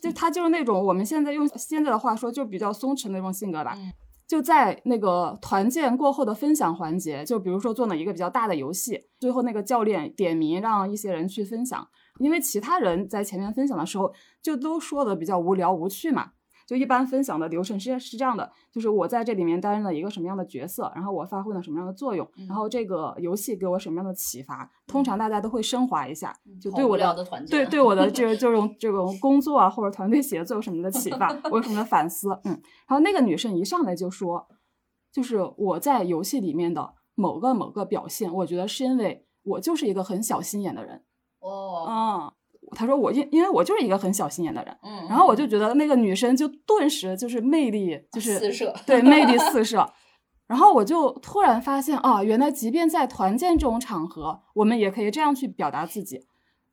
[0.00, 3.74] 就她就是那种我们现在用现在的话说就比较松弛那种性格吧。
[3.76, 3.92] 嗯
[4.28, 11.88] 就在那个团建过后的分享环节，就比如说做了一个比较大的游戏，最后那个教练点名让一些人去分享，
[12.18, 16.32] 因为其他人在前面分享的时候就都说的比较无聊无趣嘛。
[16.66, 32.52] 就一般分享的流程是是这样的，就是我在这里面担任了一个什么样的角色，然后我发挥了什么样的作用，然后这个游戏给我什么样的启发，通常大家都会升华一下，就对我聊的团队对对我的 这这种这种工作啊或者团队协作有什么的启发，我有什么的反思，嗯，
[32.86, 34.46] 然后那个女生一上来就说，
[35.10, 41.02] 就是我在游戏里面的某个某个表现，我觉得是因为我就是一个很小心眼的人，
[41.48, 42.32] 哦，嗯，
[42.76, 49.88] 他说我因因为我就是一个很小心眼的人，嗯，然后我就觉得那个女生就顿时就是魅力就是四射，对，魅力 四射。
[50.46, 56.24] 然后我就突然发现啊，原来即便在团建这种场合，我们也可以这样去表达自己。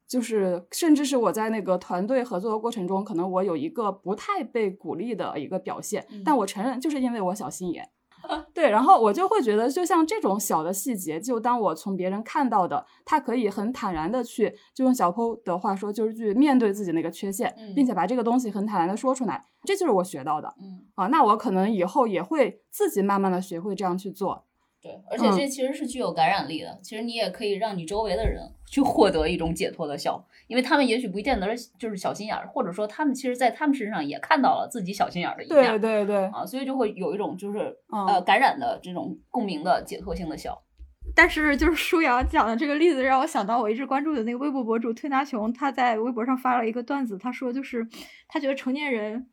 [0.08, 7.90] 就是，甚至是我在那个团队合作的过程中，可能我有一个不太被鼓励的一个表现，但我承认，就是因为我小心眼。
[8.54, 20.54] 对，然后我就会觉得，就像这种小的细节，就当我从别人看到的，他可以很坦然的去，就用小 PO 的话说，就是去面对自己那个缺陷，嗯并且把这个东西很坦然的说出来，这就是我学到的。
[20.62, 24.46] 嗯，啊，那我可能以后也会自己慢慢的学会这样去做。
[24.86, 26.80] 对，而且这其实是具有感染力的。
[26.84, 36.06] 其实你也可以让你周围的人去获得一种解脱的笑，因为他们也许不见得是就是小心眼儿，或者说他们其实在他们身上也看到了自己小心眼儿的一面对。
[36.06, 40.62] 对对，啊，所以就会有一种就是嗯呃感染的这种共鸣的解脱性的笑。
[41.16, 47.88] 但是就是舒瑶讲的这个例子，让我想到我一直关注的那个微博博主推拿熊，他在微博上发了一个段子，他说就是
[48.28, 49.28] 他觉得成年人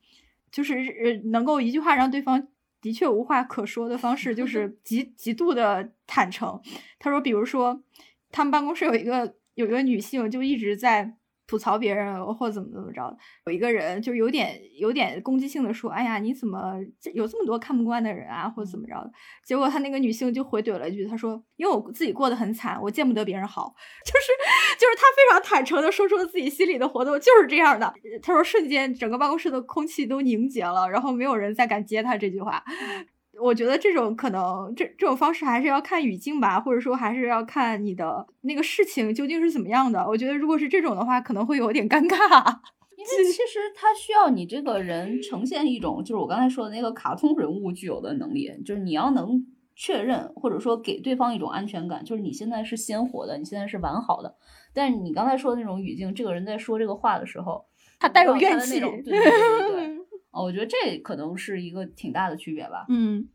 [0.50, 2.48] 就是呃能够一句话让对方
[2.82, 6.60] 的确无话可说的方式，就 是极极度的坦诚。
[6.98, 7.82] 他说，比如说
[8.30, 11.16] 他们办公室有一个有一个女性就一直在。
[11.52, 16.76] 吐槽别人或怎么怎么着，有一个人就有点有点攻击性的说：“哎呀，你怎么
[17.12, 19.12] 有这么多看不惯的人啊，或者怎么着的？”
[19.44, 27.92] 结果他那个女性就回怼了一句：“他说，因为我自己过得很惨，我见不得别人好。”就是就是他非常坦诚的说出了自己心里的活动，就是这样的。
[28.22, 32.64] 他说，瞬间整个办公室的空气都凝结了，然后没有人再敢接他这句话。
[33.40, 40.06] 我觉得这种可能，这这种方式还是要看语境吧，或者说还是要看你的那个事情究竟是怎么样的。
[40.06, 42.16] 我觉得如果是这种的话，可能会有点尴尬。
[42.94, 54.36] 因为其实他需要你这个人呈现一种，就是我刚才说的那个卡通人物具有的能力，就是你要能确认或者说给对方一种安全感，就是你现在是鲜活的，你现在是完好的。
[54.72, 57.64] 但是你刚才说的那种语境，这个人在说这个话的时候，
[57.98, 58.78] 他带有怨气。
[58.78, 59.98] 对对对对。
[60.32, 62.86] 哦，我觉得这可能是一个挺大的区别吧。
[62.88, 63.28] 嗯，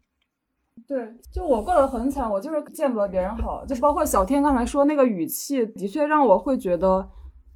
[0.88, 3.66] 对，就我过得很惨，我就是见不得别人好。
[3.66, 7.08] 就包括小天刚才说那个语气，的确让我会觉得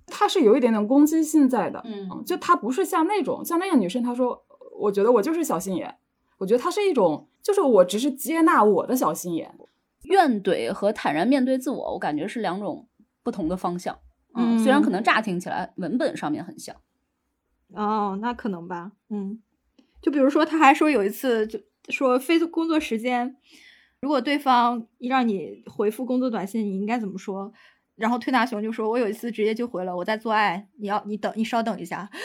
[0.06, 1.82] 他是有一点点攻击性在的。
[1.86, 4.44] 嗯，就他不是像那种像那个女生，她说，
[4.80, 5.98] 我觉得我就是小心眼。
[6.38, 9.56] 我觉得他是一种，就是我只是接纳我的小心眼。
[10.04, 12.88] 怨怼和坦然面对自我，我感觉是两种
[13.24, 13.98] 不同的方向。
[14.36, 16.76] 嗯，虽然可能乍听起来文本上面很像。
[17.74, 19.42] 哦，那可能吧，嗯，
[20.02, 21.60] 就比如说，他还说有一次就
[21.90, 23.36] 说非工作时间，
[24.02, 27.54] 如果对方让你回复工作短信，你应该怎么说？
[27.96, 32.10] 然后推拿熊就说，我有一次直接就回了，我在做爱，你要你等，你稍等一下。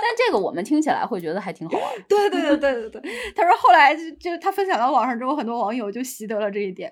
[0.00, 1.86] 但这个我们听起来会觉得还挺好玩。
[2.08, 6.90] 对对对对对对，他说后来就就他分享到网上之后，很多网友就习得了这一点。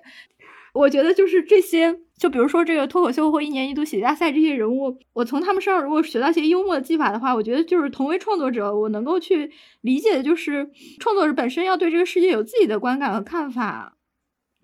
[0.77, 9.51] 我觉得就是这些，就比如说这个脱口秀或一年一度喜剧大赛这些人物，我从他们身上如果学到一些幽默的技法的话，我觉得就是同为创作者，我能够去
[9.81, 10.69] 理解的就是
[10.99, 13.97] 创作者本身要对这个世界有自己的观感和看法，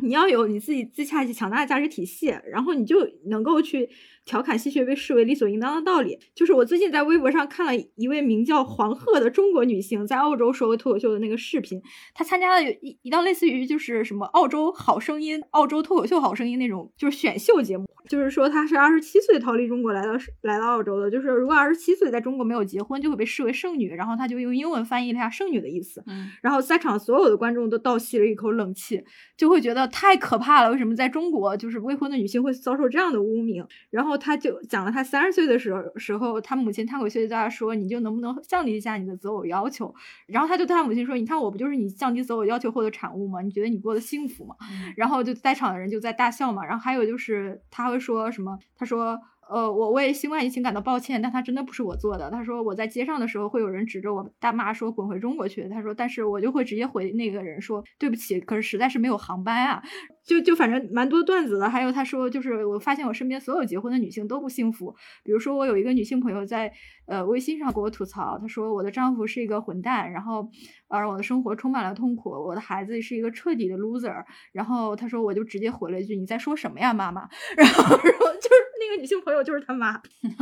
[0.04, 3.90] 你要有你自己自洽强大的价值体系，然后你就能够去。
[4.26, 11.82] 调侃吸血被视为理所应当的道理，就是我最近在微博上看了一位名叫黄鹤的中国女性在澳洲说脱口秀的那个视频，
[12.14, 29.04] 她参加了一一道类似于就是什么澳洲好声音、澳洲脱口秀好声音那种就是选秀节目，就是说她是二十七岁逃离中国来到来到澳洲的，就是如果二十七岁在中国没有结婚就会被视为剩女，然后她就用英文翻译了一下剩女的意思，嗯，然后在场所有的观众都倒吸了一口冷气，
[29.38, 33.66] 就会觉得太可怕了，为什么在中国就是未婚的女性会遭受这样的污名？
[33.90, 34.13] 然后。
[34.18, 39.94] 他就讲了，他三十岁的时候时候，他母亲叹口气对他说：“你就能不能降低一下你的择偶要求？”
[40.28, 43.42] 然后他就对他母亲说：“你看我不就是你降低择偶要求后的产物吗？
[43.42, 44.56] 你觉得你过得幸福吗？”
[44.96, 46.64] 然后就在场的人就在大笑嘛。
[46.66, 48.58] 然后还有就是他会说什么？
[48.76, 49.20] 他说。
[49.50, 52.32] 呃，我为新冠疫情感到抱歉，但他真的不是我做的。
[52.32, 55.68] 他说我在街上的时候会有人指着我大骂说滚回中国去。
[55.68, 59.84] 他说，但是我就会直接回那个人说对不起，可是实在是没有航班啊。
[60.26, 61.70] 就就反正蛮多段子的。
[61.70, 64.96] 还有他说，就是我发现我身边所有结婚的女性都不幸福。
[65.24, 66.72] 比如说我有一个女性朋友在
[67.06, 70.50] 呃微信上给我吐槽，她说我的丈夫是一个混蛋，然后
[70.88, 74.24] 呃我的生活充满了痛苦，我的孩子是一个彻底的 loser。
[74.52, 77.28] 然后她说我就直接回了一句你在说什么呀妈妈？
[77.58, 78.64] 然后然后就是。
[78.86, 79.98] 那个女性朋友就是他妈，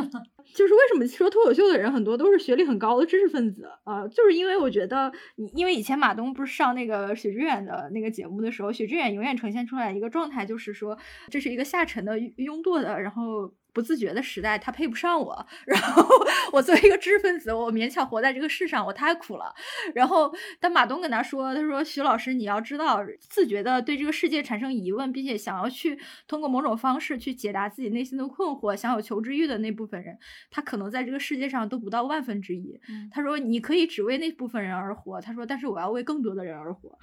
[0.56, 4.08] 就是为什么说脱口秀的人很多都是学历很高的知识分子啊？
[4.08, 5.12] 就是因为我觉得，
[5.54, 10.98] 因为以前马东不是上那个许志远的那个节目的时候，许志远永远呈现来一个状态，就是说
[11.30, 13.54] 这是一个下沉的、庸惰的，然后。
[13.74, 15.48] 不自觉的时代，他配不上我。
[15.66, 16.04] 然后
[16.52, 19.46] 我作为一个知识分子，我勉强活在这个世上，我太苦了。
[19.96, 25.98] 然后，但马东跟他说：“他说徐老师，你要知道，自觉的对这个世界产生疑问，并且想要去
[26.28, 30.18] 通过某种方式去解答自己内心的困惑，想有求知欲的那部分人，
[30.50, 32.78] 他可能在这个世界上都不到万分之一。”
[33.10, 37.00] 他说：“你可以只为那部分人而活。”他说：“但是我要为更多的人而活。”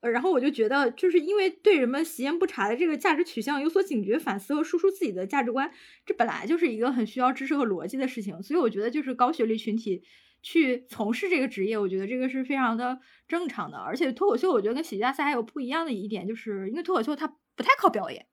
[0.00, 5.70] 然后我就觉得，就是因为对人们习焉不察的这个价值取向有所警觉、反思和输出自己的价值观，
[6.06, 8.42] 这本来就是一个很需要知识和逻辑的事情。
[8.42, 10.02] 所以我觉得，就是高学历群体
[10.40, 12.98] 去从事这个职业，我觉得这个是非常的
[13.28, 13.76] 正常的。
[13.76, 18.24] 而且脱口秀，我觉得跟喜剧大赛还有不一样的一点，就是因为脱口秀它不太靠表演，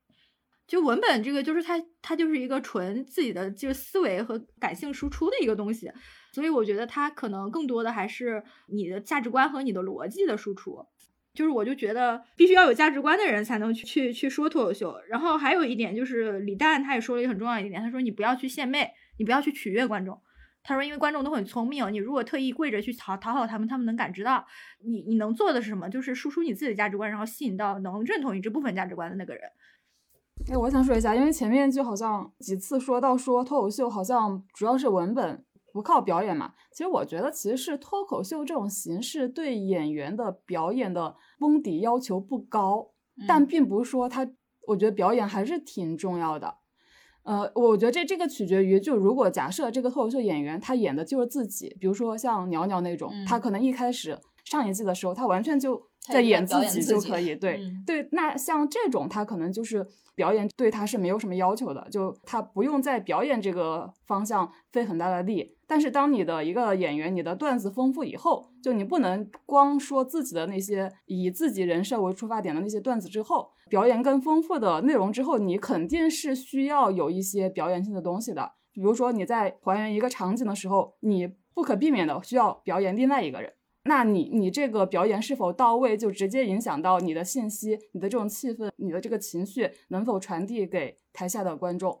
[0.66, 5.92] 就文本这个就是它它就是一个纯自己的就是思维和感性输出的一个东西，
[6.32, 10.86] 所以我觉得它可能更多的还是你的价值观和你的逻辑的输出。
[11.38, 14.92] 就是我就觉得必须要有价值观的人才能去去去说脱口秀。
[15.08, 20.20] 然后还有一点就是李诞他也说了一个很重要一点，他说你不要去献媚，你不要去取悦观众。
[20.64, 24.44] 他说因为观众都很聪明，你如果特意跪着去讨讨好他们，他们能感知到
[24.84, 29.44] 你你能做的是什么，就是输出你自己的价值观，然后吸引到能认同你这部分价值观的那个人。
[30.50, 35.44] 哎，我想说一下，因为前面就好像几次说到说脱口秀好像主要是文本。
[35.78, 36.54] 不靠表演嘛。
[36.72, 42.90] 其实我觉得，其实是脱口秀这种形式对演员的表演的功底要求不高，
[43.28, 44.28] 但并不是说他，
[44.66, 46.56] 我觉得表演还是挺重要的。
[47.22, 58.08] 呃，我觉得这这个取决于，就如果假设这个脱口秀演员他演的就是自己，比如说像鸟鸟那种，他可能一开始上一季的时候，他完全就在演自己就可以，对对。
[58.10, 65.54] 那像这种，他可能就是表演对他是没有什么要求的，就他不用在表演这个方向费很大的力。
[65.68, 73.50] 但是当你的一个演员，你的段子丰富以后，就你不能光说自己的那些以自己人设为出发点的那些段子之后。
[73.68, 78.52] 表演更丰富的内容之后，你肯定是需要有一些表演性的东西的。
[78.72, 83.52] 比如说你在还原一个场景的时候，你不可避免的需要表演另外一个人，
[83.84, 92.00] 那你你这个表演是否到位，就直接影响到你的信息、你的这种气氛、你的这个情绪能否传递给台下的观众。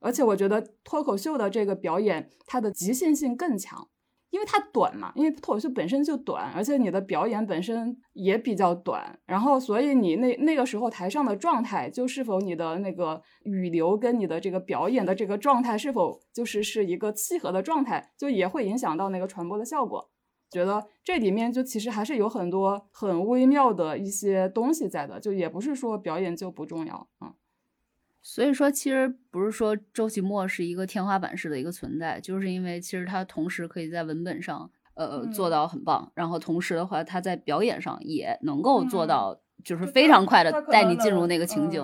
[0.00, 3.88] 而且我觉得脱口秀的这个表演，它的即兴性更强。
[4.30, 20.10] 因为它短嘛，因为脱口秀本身就短，而且你的表演本身也比较短，然后所以你那那个时候台上的状态，就是否你的那个语流跟你的这个表演的这个状态是否就是是一个契合的状态，就也会影响到那个传播的效果。
[20.50, 27.32] 觉得这里面就其实还是有很多很微妙的一些东西在的，就也不是说表演就不重要啊。
[28.30, 41.82] 所以说，其实不是说周奇墨是一个天花板式的一个存在，就是因为其实他同时可以在文本上，呃，做到很棒，然后同时的话，他在表演上也能够做到，就是非常快的带你进入那个情景。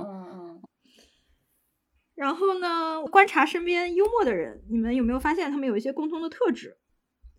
[2.14, 6.76] 然后呢，观察身边幽默的人，你们有没有发现他们有一些共通的特质？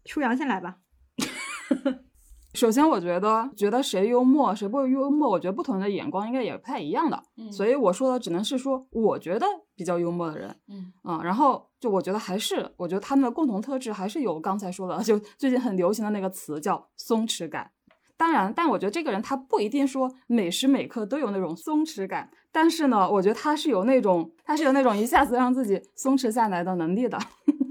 [0.05, 0.77] 舒阳先来吧。
[2.55, 7.21] 首先，我觉得觉得谁幽默谁不幽默，我觉得不同的眼光应该也不太一样的。
[7.37, 9.45] 嗯，所以我说的只能是说我觉得
[9.75, 10.55] 比较幽默的人。
[10.69, 17.69] 嗯啊，然后就我觉得还是我觉得他们的共同特质还是有刚才说的，就最近很流行的那个词叫松弛感。
[18.17, 27.19] 当然，但我觉得这个人他不一定说每时每刻都有那种松弛感，但是呢，我觉得他是有那种他是有那种一下子让自己松弛下来的能力的。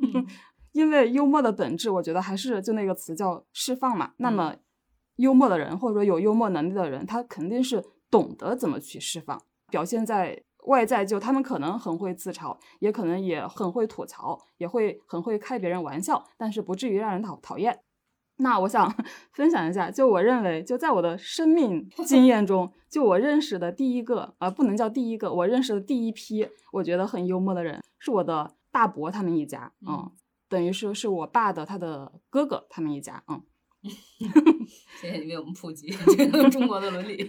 [0.72, 4.10] 因为幽默的本质，我觉得还是就那个词叫释放嘛。
[4.18, 4.54] 那么。
[5.16, 9.40] 幽默的人，或者说有幽默能力的人，他肯定是懂得怎么去释放，
[9.70, 11.04] 表现在外在。
[11.04, 17.80] 就他们可能很会自嘲，也可能也很会吐槽，也会很会开别人玩笑，但是不至于让人讨讨厌。
[18.38, 18.92] 那我想
[19.32, 30.10] 分享一下，就我认为，就在我的生命 经验中，就我认识的第一个，呃，不能叫第一个，我认识的第一批，我觉得很幽默的人，是我的大伯他们一家，嗯，
[30.48, 33.40] 等于是是我爸的他的哥哥他们一家，嗯。
[35.00, 37.26] 谢谢你为我们普及 这个中国的伦理。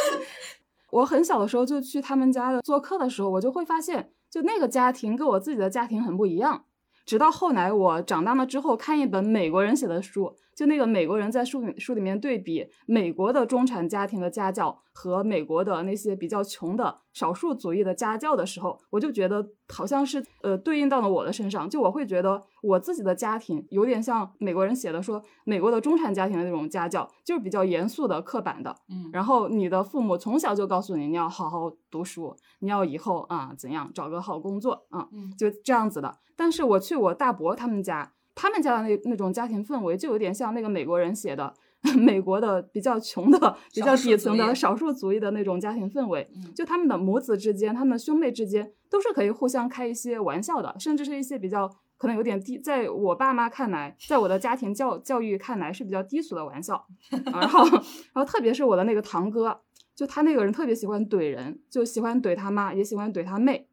[0.90, 6.64] 我很小的时候就去他们家的做客的时候，我就会发现，就那个家庭跟我自己的家庭很不一样。
[7.04, 10.36] 直到后来我长大了之后，看一本美国人写的书。
[10.56, 21.68] 就那个美国人在书里书里面对比美国的中产家庭的家教和美国的那些比较穷的少数族裔的家教的时候，我就觉得好像是呃对应到了我的身上。
[21.68, 28.74] 就我会觉得我自己的家庭有点像美国人写的说美国的中产家庭的那种家教，就是比较严肃的、刻板的。
[28.88, 35.06] 嗯，然后你的父母从小就告诉你你要好好读书，你要以后啊怎样找个好工作啊，
[35.38, 36.16] 就这样子的。
[36.34, 38.14] 但是我去我大伯他们家。
[38.36, 41.52] 他们家的那那种家庭氛围，就有点像那个美国人写的
[41.96, 46.28] 美国的比较穷的、比较底层的少数族裔的那种家庭氛围。
[46.54, 51.66] 就他们的母子之间、他们的兄妹之间，都是可以互相开一些玩笑的，甚至是一些比较
[51.96, 56.86] 可能有点低，在我爸妈看来，在我的家庭教教育看来是比较低俗的玩笑。
[57.32, 59.60] 然后，然后特别是我的那个堂哥，
[59.94, 63.68] 就他那个人特别喜欢怼人，就喜欢怼他妈，也喜欢怼他妹。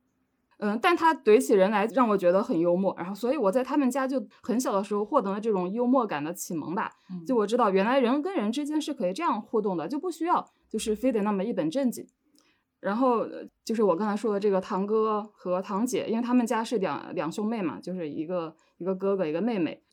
[0.66, 6.89] 嗯，但他怼起人来让我觉得很幽默，然后所以我在他们家就很小的时候获得了这种幽默感的启蒙吧。
[7.28, 12.07] 就我知道原来人跟人之间是可以这样互动的，就不需要就是非得那么一本正经。
[12.80, 13.28] 然后
[13.66, 19.84] 就是我刚才说的这个堂哥和堂姐，因为他们家是两两兄妹嘛，就是一个一个哥哥一个妹妹。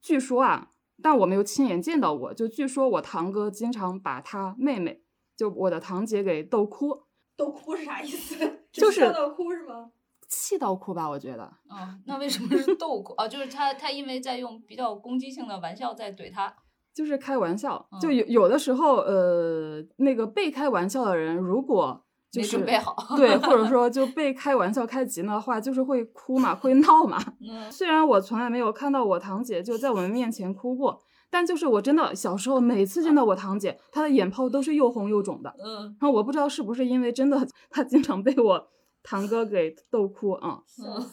[0.00, 0.70] 据说啊，
[1.02, 5.02] 但我没有亲眼见到过，就据说我堂哥经常把他妹妹，
[5.36, 7.02] 就我的堂姐给逗哭。
[7.36, 8.60] 逗哭是啥意思？
[8.70, 9.90] 就是笑到哭是吗？
[10.34, 11.44] 气到哭吧，我觉得。
[11.44, 11.76] 哦，
[12.06, 13.28] 那为什么是逗哭啊？
[13.28, 16.54] 就是他他因为在用比较攻击性的玩笑在怼他，
[16.94, 17.86] 就是开玩笑。
[18.00, 22.04] 就有有的时候，呃，那个被开玩笑的人，如果
[22.36, 27.18] 没准备好，对，或者 说就被开玩笑开急了的话，就是会哭嘛，会闹嘛。
[27.48, 27.70] 嗯。
[27.70, 35.54] 虽然我从来没有看到我堂姐就在我们面前哭过，但就是我真的小时候每次见到我堂姐，她的眼泡都是又红又肿的。
[35.64, 35.96] 嗯。
[36.00, 38.68] 然后我不知道是不是因为真的她经常被我。
[39.04, 40.58] 堂哥给逗哭啊，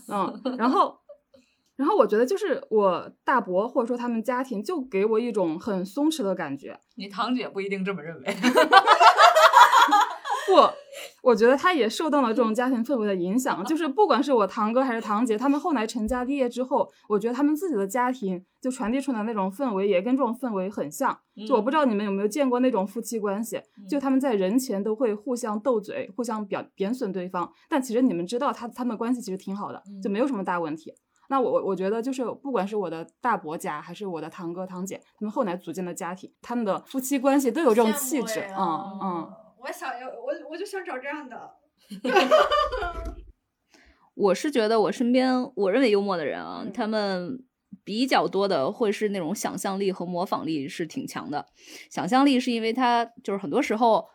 [0.09, 0.97] 嗯，然后，
[1.75, 6.79] 然后我觉得就是我大伯或者说他们家庭就给我一种很松弛的感觉。
[6.95, 8.25] 你堂姐不一定这么认为。
[10.47, 13.63] 不，我觉得他也受到了这种家庭氛围的影响。
[13.65, 21.17] 就是不管是我堂哥还是堂姐，他们后来成家立业之后，我觉得他们自己的家庭就传递出来那种氛围，也跟这种氛围很像。
[21.47, 30.93] 就我不知道你们有没有见过那种夫妻关系，就他们在人前都会互相斗嘴，互相贬贬损对方，但其实你们知道他他们关系其实挺好的，就没有什么大问题。
[31.29, 39.33] 那我我我觉得就是不管是我的大伯家还是我的堂哥堂姐，他们后来组建的家庭，他们的夫妻关系都有这种气质，嗯嗯。
[39.63, 41.51] 我想要我我就想找这样的。
[44.15, 47.43] 我是觉得我身边我认为幽默的人啊，他们
[47.83, 51.47] 比较多的会是那种想象力和模仿力是挺强的。
[51.89, 54.07] 想象力是因为他就是很多时候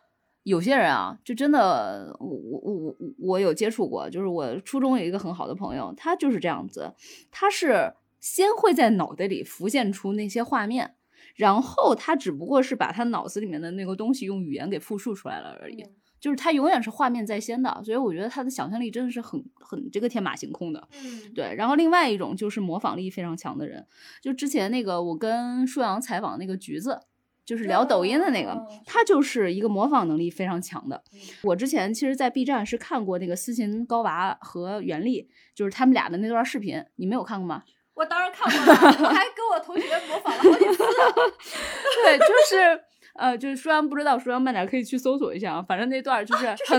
[0.42, 6.94] 有些人啊，就真的我我我我有接触过，就是我初中有一个很好的朋友，他就是这样子，
[7.30, 10.94] 他是先会在脑袋里浮现出那些画面。
[11.36, 15.84] 然后他只不过是把他脑子里面的那个东西用语言给复述出来了而已，
[16.18, 20.88] 就是他永远是画面在先的，所以我觉得他的想象力真的是很很这个天马行空的。
[20.94, 21.54] 嗯，对。
[21.54, 23.86] 然后另外一种就是模仿力非常强的人，
[24.22, 26.98] 就之前那个我跟舒阳采访那个橘子，
[27.44, 31.04] 就是聊抖音的那个，他就是一个模仿能力非常强的。
[31.42, 37.62] 我之前其实，在 B 站是看过那个斯琴高娃和袁立，就是他们俩的那段视频，你没有看过吗？
[37.96, 40.84] 我当然看过了，我还跟我同学模仿了好几次。
[42.04, 42.80] 对，就是
[43.14, 45.64] 呃，就是舒阳不知道，舒阳慢点可以去搜索一下啊。
[45.66, 46.78] 反正那段就是很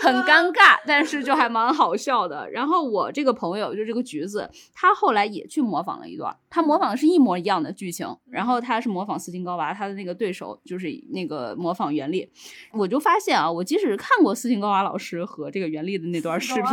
[0.00, 2.48] 很尴尬，但是就还蛮好笑的。
[2.50, 8.08] 然后我这个朋友就这个橘子，他后来也去模仿了一段，他模仿的是一模一样的剧情。
[8.30, 12.26] 然后他是模仿斯琴高娃，他的那个对手就是那个模仿袁立。
[12.72, 16.62] 我就发现啊，我即使是看过斯琴高娃老师和这个袁立的那段视频。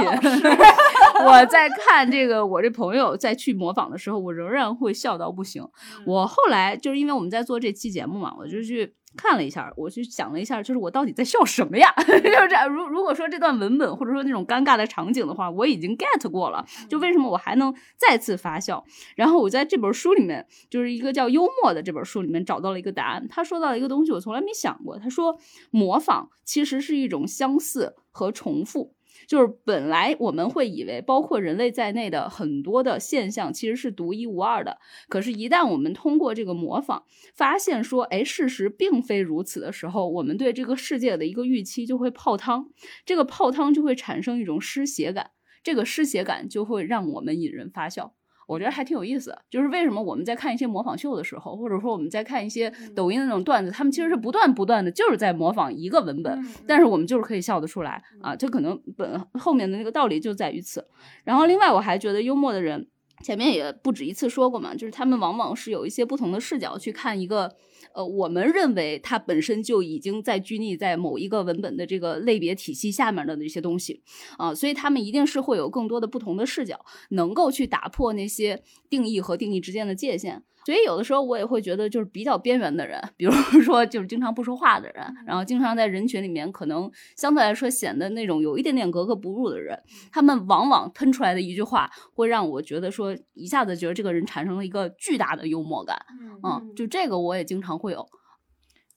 [1.27, 5.63] 我在看这个，我这朋友在去模仿的时候，我仍然会笑到不行。
[6.05, 11.93] 我后来就是因为我们在做这期节目嘛，我就去看了一下，我去想了一下，就是我到底在笑什么呀？
[12.07, 12.67] 就是这。
[12.67, 18.83] 如如果说这段文本或者说那种尴尬的场景的话，我已经 get 过了，就为什么我还能再次发笑？
[19.15, 23.27] 然后我在这本书里面，就是一个叫幽默的这本书里面找到了一个答案。
[23.29, 24.97] 他说到了一个东西，我从来没想过。
[24.97, 25.37] 他说，
[25.71, 28.93] 模仿其实是一种相似和重复。
[29.31, 34.77] 就是本来我们会以为，包括人类在内的很多的现象其实是独一无二的。
[35.07, 37.03] 可是，一旦我们通过这个模仿，
[37.33, 42.73] 发现说，哎，事实并非如此的时候，我们对这个世界的一个预期就会泡汤，
[43.05, 45.31] 这个泡汤就会产生一种失血感，
[45.63, 48.13] 这个失血感就会让我们引人发笑。
[48.51, 60.85] 我觉得还挺有意思，就是为什么我们在看一些模仿秀的时候，或者说我们在看一些抖音的那种段子，他们其实是不断不断的就是在模仿一个文本，但是我们就是可以笑得出来啊，这可能本后面的那个道理就在于此。
[61.23, 62.85] 然后另外我还觉得幽默的人，
[63.23, 67.55] 前面也不止一次说过嘛，就是他们往往是有一些不同的视角去看一个。
[67.93, 74.01] 呃，我们认为它本身就已经在拘泥在某一个文本的这个类别体系下面的那些东西
[74.37, 80.43] 啊，所以他们一定是会有更多的不同的视角，能够去打破那些定义和定义之间的界限。
[80.63, 89.75] 所以有的时候我也会觉得，就是比较边缘的人，比如说 就是经常不说话的人，然后经常在人群里面可能相对来说显得那种有一点点格格不入的人，
[90.11, 95.97] 他们往往喷出来的一句话，会让我觉得说一下子觉得这个人产生了一个巨大的幽默感。
[96.43, 98.07] 嗯，就这个我也经常会有。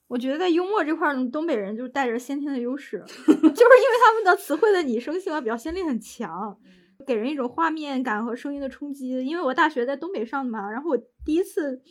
[0.06, 3.52] 我觉得在幽默这块，东北人就带着先天的优势， 就是因为
[4.04, 6.58] 他们的词汇的拟声性和表现力很强。
[7.06, 9.08] 给人一种画面感和声音的冲击。
[9.26, 11.82] 因为我大学在东北上的嘛，然后我第一次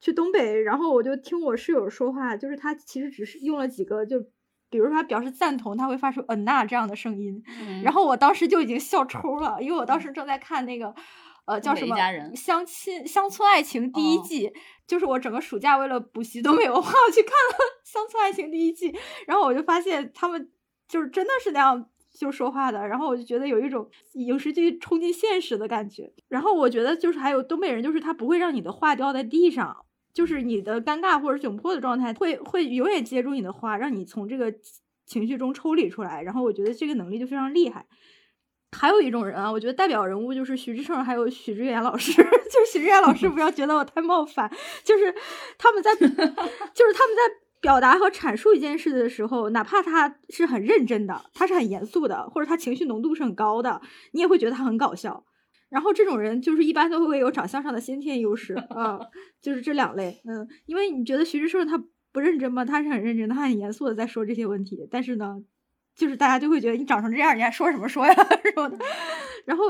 [0.00, 4.20] 去东北，然后我就听我室友说话，就是他其实只是用了几个，就
[4.68, 7.42] 比如说他表示赞同，他会发出嗯呐这样的声音，
[7.82, 10.94] 然后我当时就已经笑抽了，因为我当时正在看那个
[11.48, 11.96] 呃叫什么
[12.36, 14.52] 相亲乡村爱情第一季，
[14.86, 18.94] 就是我整个暑假为了补习东北文化去看了乡村爱情第一季，
[19.26, 20.50] 然后我就发现他们
[20.86, 21.88] 就是真的是那样。
[22.10, 26.12] 就说话的，然后我就觉得有一种影视剧冲进现实的感觉。
[26.26, 34.52] 然后我觉得就是还有东北人，就是他不会让你的话掉在地上，就是你的尴尬或者窘迫的状态，会会永远接住你的话，让你从这个
[35.06, 36.20] 情绪中抽离出来。
[36.20, 37.86] 然后我觉得这个能力就非常厉害。
[38.76, 42.12] 还有一种人啊，我觉得代表人物就是徐志胜还有许知远老师，
[42.50, 44.50] 就是许知远老师不要觉得我太冒犯，
[44.84, 45.14] 就是
[45.56, 47.48] 他们在， 就是他们在。
[47.60, 55.24] 表达和阐述一件事的时候，哪怕他是很认真的，他是很严肃的，或者他情绪浓度是很高的，你也会觉得他很搞笑。
[55.68, 59.00] 然后这种人就是一般都会有长相上的先天优势啊，
[59.42, 60.22] 就是这两类。
[60.24, 62.64] 嗯，因为你觉得徐志胜他不认真吗？
[62.64, 64.86] 他是很认真的，他很严肃的在说这些问题。
[64.88, 65.42] 但是呢，
[65.98, 68.78] 就是大家就会觉得你长成这样，你还说什么说呀， 什么的？
[69.44, 69.64] 然后。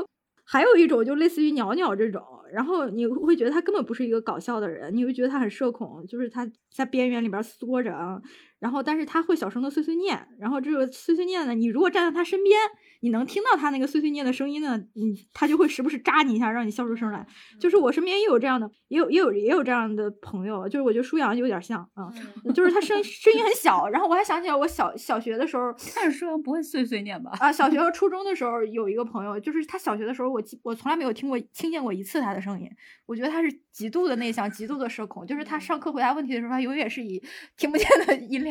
[0.51, 6.43] 还有一种就类似于鸟鸟这种，然后你会觉得他根本不是一个搞笑的人，你会觉得他很社恐，就是他
[6.75, 8.19] 在边缘里边缩着啊，
[8.59, 12.59] 然后但是他会小声的碎碎念，然后这个碎碎念呢，你如果站在他身边，
[13.01, 17.25] 你能听到他那个碎碎念的声音呢，你，他就会时不时扎你一下，让你笑出声来。
[17.59, 22.11] 就是我身边也有这样的，也有也有也有这样的朋友，就是我觉得舒阳有点像啊，
[22.53, 27.31] 就是他声声音很小，然后我还想起来我小小学的时候，但是舒阳不会碎碎念吧？
[27.39, 32.69] 啊，小学和初中的时候有一个朋友，就是他小学的时候，我我从来没有听过听见过一次他的声音，
[33.05, 37.23] 我觉得他是极度的内向，极度的社恐，就是他上课回答问题的时候，他永远是以
[37.55, 38.48] 听不见的 音量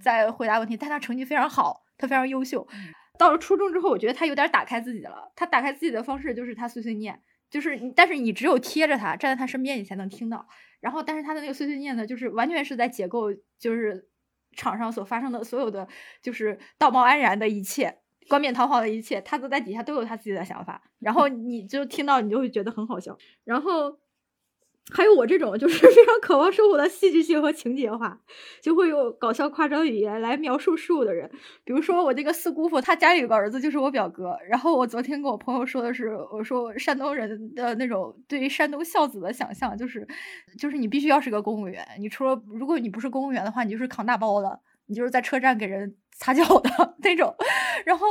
[0.00, 2.66] 在回答问题，但他成绩非常好，他非常优秀。
[3.18, 5.32] 到了初中之后，我觉得他有点打开自己了。
[5.34, 7.20] 他打开自己的方式就是他碎碎念，
[7.50, 10.46] 就是你，但是你只有贴着他，站在他身边，你才能听到。
[10.80, 14.08] 然后，但是他的那个碎碎念呢，就是完全是在解构，就是
[14.56, 15.88] 场上所发生的所有的，
[16.22, 20.82] 就是道貌岸然的一切，冠冕堂皇的一切，他都在底下都有他自己的想法。
[21.00, 23.16] 然后你就听到，你就会觉得很好笑。
[23.44, 23.98] 然后。
[24.90, 28.18] 还有我这种就是 非常渴望生活的戏剧性和情节化，
[28.62, 31.30] 就会用搞笑夸张语言来描述事物的人。
[31.64, 34.36] 比如说我这个四姑父，他家里有个儿子就是我表哥。
[34.48, 40.06] 然后我昨天跟我朋友说的是，我说山东人的那种对于山东孝子的想象，就是
[40.58, 45.96] 就是你必须要是个公务员，你除了如果你不是公务员的话，你就是扛大包的，你就是在车站给人。
[46.18, 47.32] 擦脚的 那种，
[47.84, 48.06] 然后，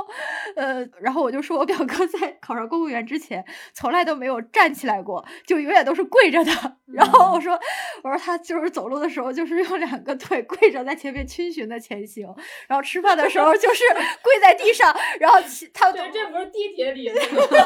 [0.56, 3.44] 呃，然后我就说我表哥在考上公务员之前，
[3.74, 6.52] 从来都没有站起来过，就永远都是跪着的。
[6.94, 7.60] 然后我说，
[8.04, 12.26] 我说他就是走路的时候，就是用两个腿跪着在前面逡巡的前行，
[12.68, 13.84] 然后吃饭的时候就是
[14.24, 15.38] 跪在地上，然后
[15.74, 17.58] 他对，这不是地铁里 对，然后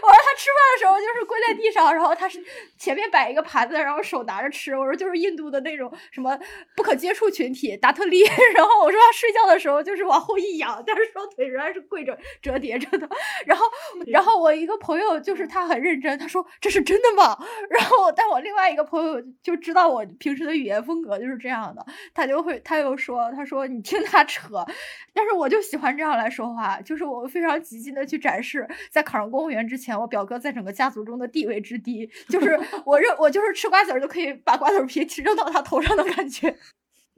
[0.00, 2.40] 我说他吃饭的时候就是跪在地上，然后他是
[2.78, 4.76] 前面摆一个盘子，然后手拿着吃。
[4.76, 6.38] 我说就是印度的那种什么
[6.76, 8.24] 不可接触群体达特利。
[8.52, 13.08] 然后我说他睡觉的时候就是往后一仰，但是双腿仍然是跪着折叠着的。
[13.46, 13.66] 然后，
[14.06, 17.36] 然后我一个朋友就是他很认真，他说这是真的吗？
[17.70, 24.64] 然后，但我另外一个朋友就知道我平时的语言风格就是这样的，他就会他又说，他说你听他扯，
[25.12, 36.56] 但是我就喜欢这样来说话，就是我非常极尽的去展示，在考上公务员之前，我表哥在整个家族中的地位之低，就是我认我就是吃瓜子儿就可以把瓜子皮 扔到他头上的感觉。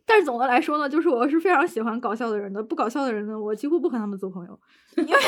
[0.07, 4.59] 但是总的来说呢，就是我是非常喜欢搞笑的人的，不搞笑的人呢，我几乎不和他们做朋友。
[4.97, 5.21] 因为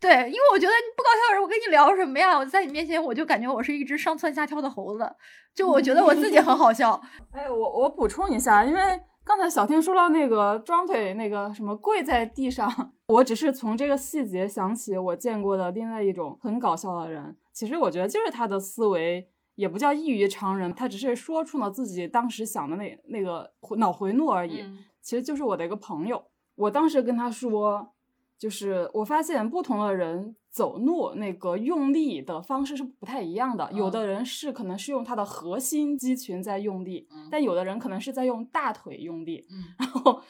[0.00, 2.38] 对，因为我觉得你不搞笑的人，我跟你聊什么呀？
[2.38, 5.10] 我在你面前，我就感觉我是一只上蹿下跳的猴子，
[5.54, 7.00] 就我觉得我自己很好笑。
[7.34, 8.80] 哎，我我补充一下，因为
[9.24, 17.36] 刚才小天说到那个装腿那个什么跪在地上，我只是从这个细节想起我见过的另外一种很搞笑的人。
[17.52, 19.28] 其实我觉得就是他的思维。
[19.56, 24.64] 也不叫异于常人，他只是说出了自己当时想的那那个脑回路而已。
[25.02, 27.94] 其实就是我的一个朋友，我当时跟他说，
[28.38, 33.70] 就是我发现不同的人走路那个用力的方式是不太一样的。
[33.72, 39.44] 有的人是可能是用他的核心肌群在用力，但有的人可能是在用大腿用力。
[39.78, 40.22] 然后。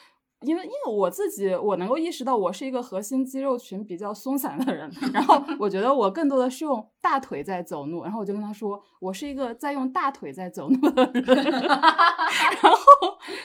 [0.45, 12.79] 因为因为我自己，我能够意识到我是一个核心肌肉群比较松散的人， 然后我觉得我更多的是用大腿在走路，然后我就跟他说，我是一个在用大腿在走路的人， 然后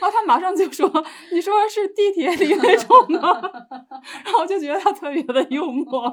[0.01, 0.87] 然后他马上就说，
[1.33, 3.41] 你说是地铁里那种吗？
[4.25, 6.13] 然后我就觉得他特别的幽默，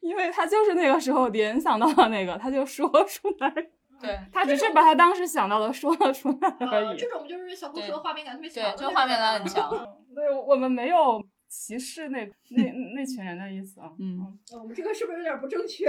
[0.00, 3.52] 因为他就是那个时候联想到了那个，他就说出来。
[4.00, 6.96] 对他只是把他当时想到的说了出来而已。
[6.96, 9.70] 这种就是小红书画面感特别强，对，这画面感很强。
[10.14, 12.62] 对，我们没有歧视那那
[12.96, 13.90] 那群人的意思啊。
[13.98, 15.88] 嗯，我们这个是不是有点不正确？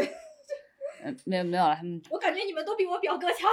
[1.03, 2.01] 嗯， 没有没有了，他们。
[2.09, 3.49] 我感觉你们都比我表哥强。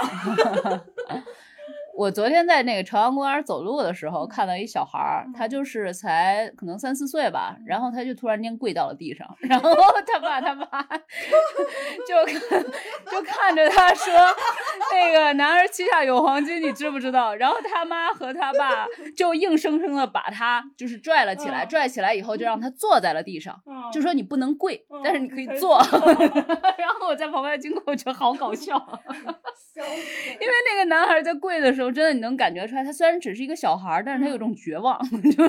[1.96, 9.74] 我昨天在那个朝阳公园走路的时候，看到一小孩儿，他就是才可能三四岁吧，然后他就突然间跪到了地上，然后
[10.06, 10.66] 他爸他妈
[12.06, 12.26] 就
[13.10, 14.12] 就看着他说
[14.92, 18.86] ：“那个男儿膝下有黄金，你知不知道？”然后他妈和他爸
[19.16, 23.58] 就硬生生的把他就是拽了起来，拽起来以后就让他坐在了地上，
[23.90, 25.78] 就说你不能跪，但是你可以坐。
[26.76, 28.76] 然后我在旁边经过，我觉得好搞笑，
[29.76, 31.85] 因为那个男孩在跪的时候。
[31.90, 34.98] 真的，你能感觉出来，他虽然只是一个小孩，但是他有种绝望。
[35.08, 35.44] 就是， 我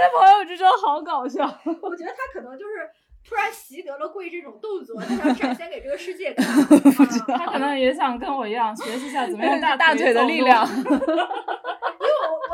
[0.00, 1.44] 的朋友就说好搞笑。
[1.82, 2.88] 我觉得他可能就是
[3.28, 6.44] 突然习得了跪这种动作，他想展现给这个世界看。
[7.38, 10.66] 他可能也想跟我一样学习一下怎么样大大腿的力量。
[10.66, 10.96] 因为我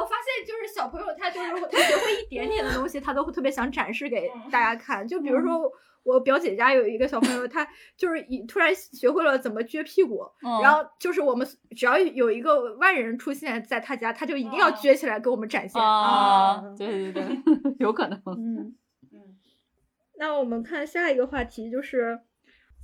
[0.00, 5.06] 我发现，就是小朋友他就是他学会一点点的东西，他都会特别想展示给大家看。
[5.06, 5.70] 就比如说。
[6.04, 10.20] 我表姐家有一个小朋友，他就是一突然学会了怎么撅屁股，
[10.62, 15.82] 然后就是我们只要有一个外人出现在他家，他就一定要撅起来给我们展现。
[15.82, 17.24] 啊，对对对，
[17.80, 18.20] 有可能。
[18.26, 18.76] 嗯
[19.12, 19.36] 嗯，
[20.18, 22.20] 那我们看下一个话题，就是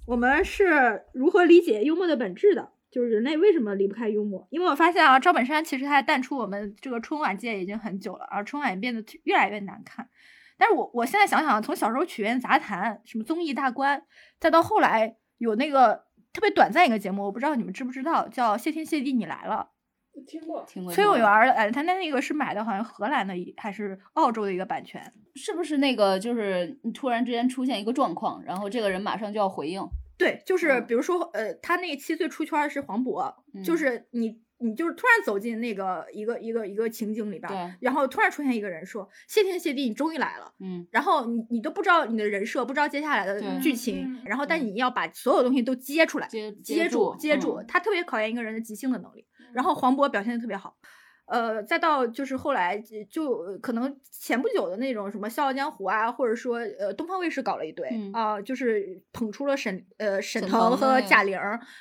[0.07, 2.73] 我们是如何理解幽默的本质的？
[2.91, 4.49] 就是人类为什么离不开幽默？
[4.51, 10.09] 因为我发现啊，赵本山其实他淡出我们这个春晚界已经很久了，而春晚也变得越来越难看。
[10.61, 14.03] 但是我我现在想想，从小时候曲苑杂谈、什么综艺大观，
[14.39, 16.05] 再到后来有那个
[16.35, 19.71] 特别短暂一个节目，我不知道你们知不知道，叫《谢天谢地你来了》。
[20.27, 25.01] 听过，听过崔永元哎，他那那个是买的，好像荷兰的还是澳洲的一个版权。
[25.37, 29.81] 是不是那个就是你突然之间出现一个状况，然后这个人马上就要回应？
[30.19, 33.35] 对，就是嗯比如说，呃，他那一期最出圈是黄渤，
[33.65, 49.27] 就嗯是你你就是突然走进那个一个一个一个情景里边儿，然后突然出现一个人说：“谢天谢地，你终于来了。”嗯然后你你都不知道你的人设，不知道接下来的对剧情嗯，然后但嗯你要把所有东西都接出来，接接住接住，嗯他特别考验一个人的即兴的能力。
[49.53, 50.77] 然后黄渤表现的特别好，
[51.31, 52.77] 呃，再到就是后来
[53.09, 61.39] 就可能前不久的那种什么《笑傲江湖》啊，或者说呃东方卫视搞了一堆嗯啊、就是捧出了沈呃沈沈腾和贾玲，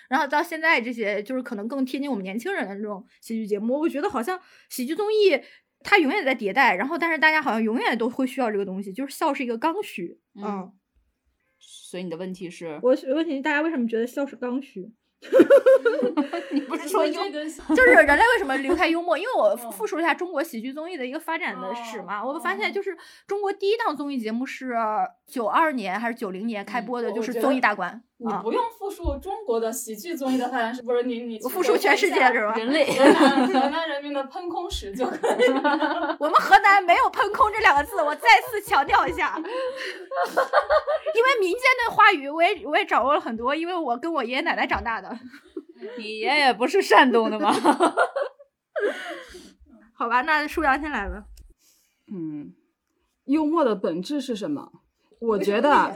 [0.08, 4.40] 然后到现在这些就是可能更贴近我们年轻人的这种喜剧节目，我觉得好像
[4.70, 5.42] 喜剧综艺。
[5.82, 10.20] 它永远在迭代，然后但是大家好像永远都会需要这个东西，就是笑是一个刚需。
[10.36, 10.70] 嗯
[11.58, 14.92] 所以你的问题是，我我问题大家为什么觉得笑是刚需？
[16.52, 17.30] 你不是说幽默
[17.76, 19.18] 就是人类为什么离不开幽默？
[19.18, 22.98] 因为我嗯复述了一下中国喜剧综艺的一个发展的史嘛，哦我发现就是
[23.28, 24.76] 中国第一档综艺节目是
[25.28, 28.02] 九二年还是九零年开嗯播的，就是综艺大观啊。
[28.22, 32.54] 你不用复述中国的喜剧综艺的发展史，不是你你我复述全世界是吧？
[32.54, 36.18] 人类 河南河南人民的喷空史就可以了。
[36.20, 45.18] 我们河南没有“喷空”这两个字，我再次强调一下， 因为民间的话语我也我也掌握了很多，因为我跟我爷爷奶奶长大的。
[45.98, 47.54] 你爷爷不是山东的吗？
[49.94, 51.24] 好吧，那舒阳先来吧。
[52.12, 52.54] 嗯，
[53.26, 54.74] 幽默的本质是什么？
[55.22, 55.96] 我觉得啊，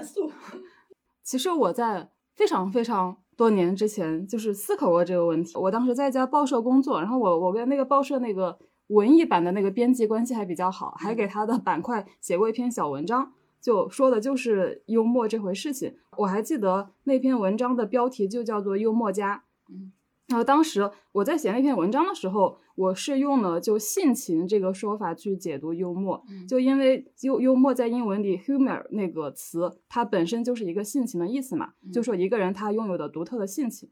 [1.21, 5.57] 其实我在非常非常多年之前就是思考过这个问题。
[5.57, 8.57] 我当时在一家报社工作，然后我我跟那个报社那个
[8.87, 13.31] 文艺版的那个编辑关系还比较好，还给他的板块写过一篇小文章，
[13.61, 15.95] 就说的就是幽默这回事情。
[16.17, 19.43] 我还记得那篇文章的标题就叫做“幽默家”。
[19.69, 19.91] 嗯。
[20.27, 26.47] 然后当时我在写那篇文章的时候，我是用了就性情这个说法去解读幽默，嗯。
[26.47, 33.89] 就因为幽幽默在英文里 humor 那个词，它本身就是一个性情的意思嘛，就说一个人他拥有的独特的性情。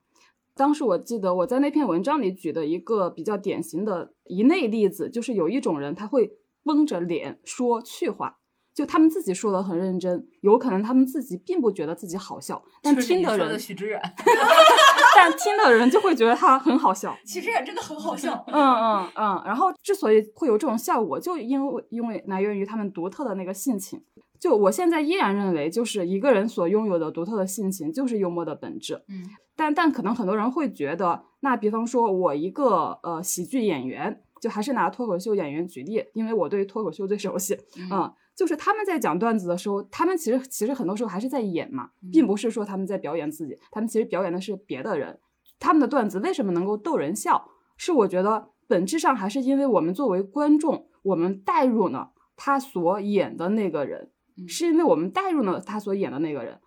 [0.56, 8.38] 当时我记得我在那篇文章里举的一个比较典型的一类例子，就是有一种人他会绷着脸说趣话，
[8.74, 14.00] 就他们自己说的很认真，有可能他们自己并不觉得自己好笑，但听的人，许知远，
[15.16, 17.16] 但听的人就会觉得他很好笑。
[17.26, 18.34] 其实也真的很好笑。
[18.48, 24.02] 嗯嗯嗯，然后之所以会有这种效果，就因为因为来源于他们独特的那个性情。
[24.40, 29.04] 就我现在依然认为，就是一个人所拥有的独特的性情，就是幽默的本质。
[29.08, 29.24] 嗯
[29.56, 37.56] 但但可能很多人会觉得，那比方说我一个呃喜剧演员，就还是拿脱口秀演员举例，因为我对脱口秀最熟悉。
[37.92, 45.20] 嗯，就是他们在讲段子的时候，他们其实其实很多时候还是在演嘛，并不是说他们在表演自己，他们其实表演的是别的人。
[45.60, 47.50] 他们的段子为什么能够逗人笑？
[47.78, 56.60] 是我觉得本质上还是因为我们作为观众，我们带入了他所演的那个人，嗯是因为我们带入了他所演的那个人，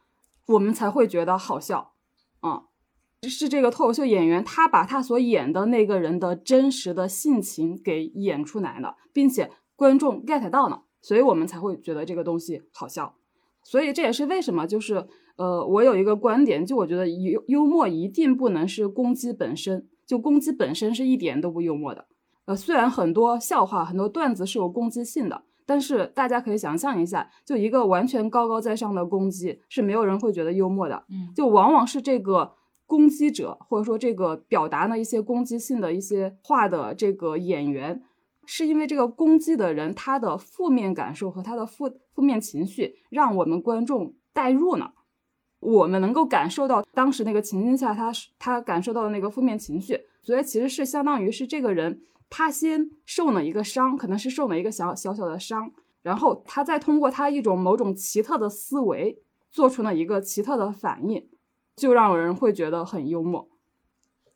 [0.46, 1.94] 我们才会觉得好笑。
[2.42, 2.62] 嗯，
[3.22, 13.14] 是这个脱口秀演员他把他所演的那个人的真实的性情给演出来了，并且观众 get 到了，所以我们才会觉得这个东西好笑。
[13.62, 22.06] 所以这也是为什么，就是呃，我有一个观点，就我觉得幽幽默一定不能是攻击本身，就攻击本身是一点都不幽默的。
[22.46, 31.04] 呃，虽然很多笑话、很多段子是有攻击性的，但是大家可以想象一下，就一个完全高高在上的攻击，是没有人会觉得幽默的。
[31.10, 32.52] 嗯就往往是这个
[32.86, 38.02] 攻击者，或者说这个表达了一些攻击性的一些话的这个演员，
[38.46, 44.92] 是因为这个攻击的人他的负面感受和他的负负面情绪，让我们观众代入呢。
[45.60, 55.72] 我们能够感受到当时那个情境下他是他感受到的那个负面情绪，所以其实是相当于是这个人他先受了一个伤，可能是受了一个小小小的伤，
[56.02, 61.26] 然后他再通过他一种某种奇特的思维，做出了一个奇特的反应，
[61.76, 63.48] 就让人会觉得很幽默。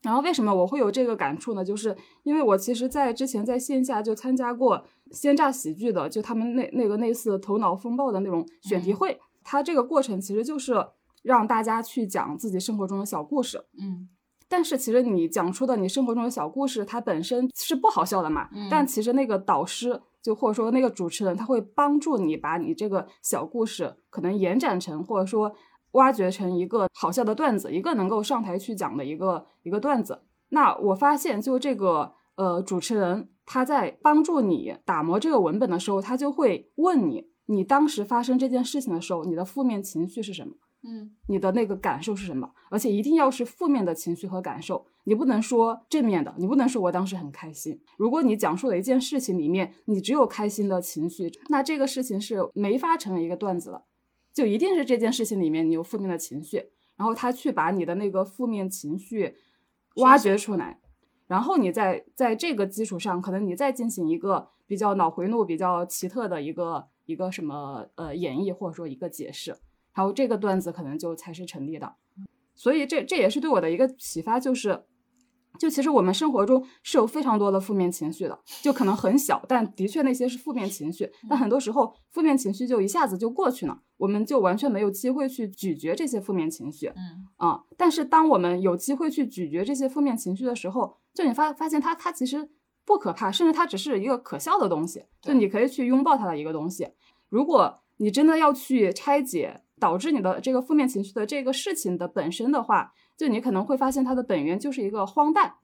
[0.02, 1.64] 然后为什么我会有这个感触呢？
[1.64, 10.74] 就是因为我其实，在之前在线下就参加过鲜榨喜剧的，就他们那那个类似头脑风暴的那种选题会，它这个过程其实就是
[11.22, 13.58] 让大家去讲自己生活中的小故事。
[13.80, 14.08] 嗯
[14.50, 18.48] 但是其实你讲出的你生活中的小故事，它本身是不好笑的嘛。
[18.54, 25.52] 嗯但其实那个导师就或者说那个主持人他会帮助你把你这个小故事可能延展成，或者说
[25.92, 30.22] 挖掘成一个好笑的段子，一个能够上台去讲的一个一个段子。
[30.50, 40.54] 那我发现就这个呃主持人他在帮助你打磨这个文本的时候，他就会问你，你当时发生这件事情的时候，你的负面情绪是什么？
[40.84, 42.48] 嗯，你的那个感受是什么？
[42.70, 47.80] 而且一定要是负面的情绪和感受，你不能说正面的，你不能说我当时很开心。
[47.96, 53.82] 如果你讲述的一件事情里面，你只有开心的情绪，那这个事情是没法成为一个段子的，
[54.38, 56.58] 就一定是这件事情里面你有负面的情绪，
[56.94, 59.34] 然后他去把你的那个负面情绪
[59.96, 60.78] 挖掘出来，
[61.26, 69.56] 然后你在在这个基础上，可能你再进行一个比较脑回路比较奇特的一个一个什么呃演绎，或者说一个解释。
[69.92, 71.96] 然后这个段子可能就才是成立的，
[72.54, 74.84] 所以这这也是对我的一个启发，就是，
[75.58, 92.48] 就其实我们生活中是有非常多的负面情绪的，就可能很小，但的确那些是负面情绪，但很多时候负面情绪就一下子就过去了，我们就完全没有机会去咀嚼这些负面情绪，嗯啊、但是当我们有机会去咀嚼这些负面情绪的时候，就你发发现它它其实
[92.84, 96.88] 不可怕，甚至它只是一个可笑的东西，就你可以去拥抱它的一个东西。
[97.28, 105.54] 如果你真的要去拆解导致你的这个负面情绪的这个事情的本身的话，就你可能会发现它的本源就是一个荒诞。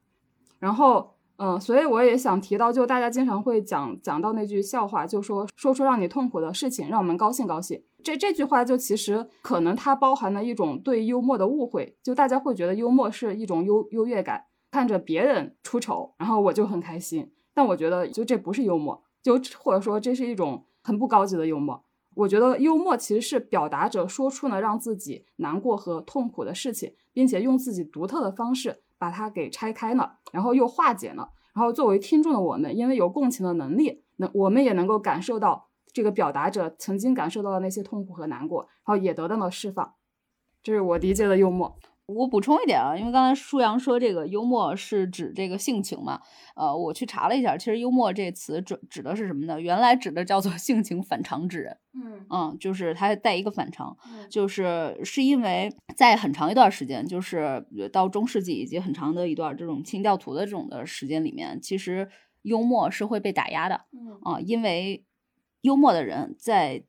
[0.59, 7.81] 然后，嗯，所以我也想提到，就大家经常会讲讲到那句笑话，就说说出让你痛苦的事情，让我们高兴高兴。
[8.03, 17.31] 这这句话就其实可能它包含了一种对幽默的误会，就大家会觉得幽默是一种优优越感，看着别人出丑，然后我就很开心。
[17.53, 21.83] 但我觉得就这不是幽默，就或者说这是一种很不高级的幽默。
[22.15, 31.29] 我觉得幽默其实是表达者说出了让自己难过和痛苦的事情，并且用自己独特的方式把它给拆开了，然后又化解了。
[31.53, 39.93] 然后作为听众的我们，因为有共情的能力，那我们也能够感受到这个表达者曾经感受到的那些痛苦和难过，然后也得到了释放。
[40.63, 41.77] 这是我理解的幽默。
[42.07, 46.21] 我补充一点啊，因为刚才舒阳说这个幽默是指这个性情嘛，
[46.55, 49.59] 呃，我去查了一下，其实幽默这词指指的是什么呢？
[49.59, 52.25] 原来指的叫做性情反常之人，嗯。
[52.29, 54.27] 嗯，就是他带一个反常，嗯。
[54.29, 62.07] 就是是因为在很长一段时间，就是呃到中世纪以及很长的一段这种清教徒的这种的时间里面，其实
[62.43, 64.19] 幽默是会被打压的嗯。
[64.21, 65.03] 啊，因为
[65.61, 66.83] 幽默的人在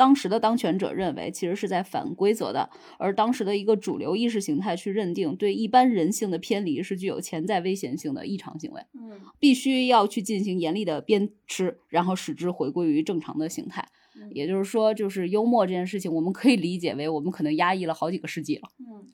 [0.00, 13.86] 当时的当权者认为其实是在反规则的，而当时的一个主流意识形态去认定对一般人性的偏离是具有潜在危险性的异常行为，嗯必须要去进行严厉的鞭笞，然后使之回归于正常的形态。
[14.16, 18.68] 嗯也就是说，就是幽默这件事情，我们可以理解为我们可能压抑了好几个世纪了。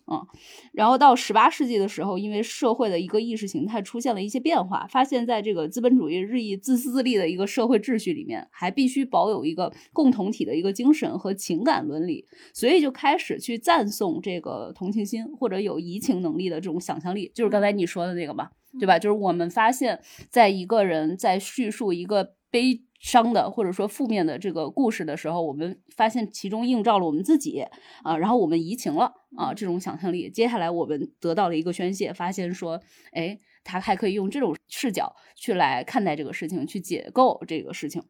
[0.09, 0.27] 嗯
[0.73, 18.99] 然后到十八世纪的时候，因为社会的一个意识形态出现了一些变化，发现在这个资本主义日益自私自利的一个社会秩序里面，还必须保有一个共同体的一个精神和情感伦理，所以就开始去赞颂这个同情心或者有移情能力的这种想象力，就是刚才你说的那个嘛，对吧？
[18.99, 27.65] 就是我们发现，在一个人在叙述一个悲伤的或者说负面的这个故事的时候，我们发现其中映照了我们自己
[28.03, 30.31] 啊，然后我们移情了啊，这种想象力。
[30.31, 32.81] 接下来我们得到了一个宣泄，发现说，
[33.13, 38.03] 哎，他还可以用这种视角去来看待这个事情，去解构这个事情。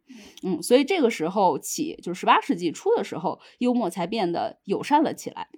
[0.42, 5.48] 嗯，所以这个时候起，就是十八世纪初的时候，幽默才变得友善了起来。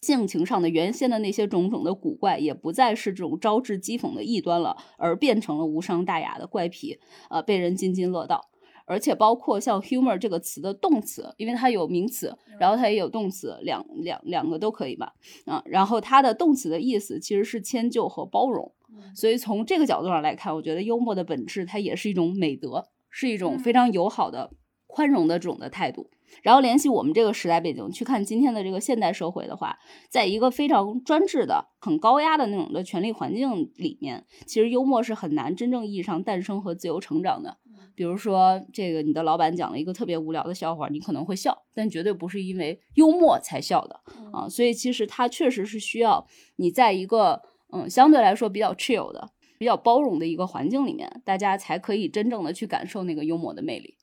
[0.00, 6.98] 性情上的原先的那些种种的古怪，也不再是这种招致讥讽的异端了，而变成了无伤大雅的怪癖，
[7.30, 8.50] 呃，被人津津乐道。
[8.90, 15.12] 而且包括像 humor 这个词的动词，因为它有名词，然后它也有动词，两两两个都可以吧？
[15.44, 18.72] 啊，然后它的动词的意思其实是迁就和包容，
[19.14, 24.52] 所以从这个角度上来看，我觉得幽默的本质它也是一种美德，是一种非常友好的、
[24.86, 26.08] 宽容的这种的态度。
[26.42, 37.58] 然后联系我们这个时代背景去看今天的这个现代社会的话，在一个非常专制的、很高压的那种的权力环境里面，其实幽默是很难真正意义上诞生和自由成长的。
[37.94, 44.00] 比如说，这个你的老板讲了一个特别无聊的笑话，你可能会笑，但绝对不是因为幽默才笑的
[44.32, 44.48] 啊。
[44.48, 46.24] 所以其实它确实是需要
[46.56, 53.96] 你在一个嗯相对来说比较 chill 的、比较包容的一个环境里面，大家才可以真正的去感受那个幽默的魅力。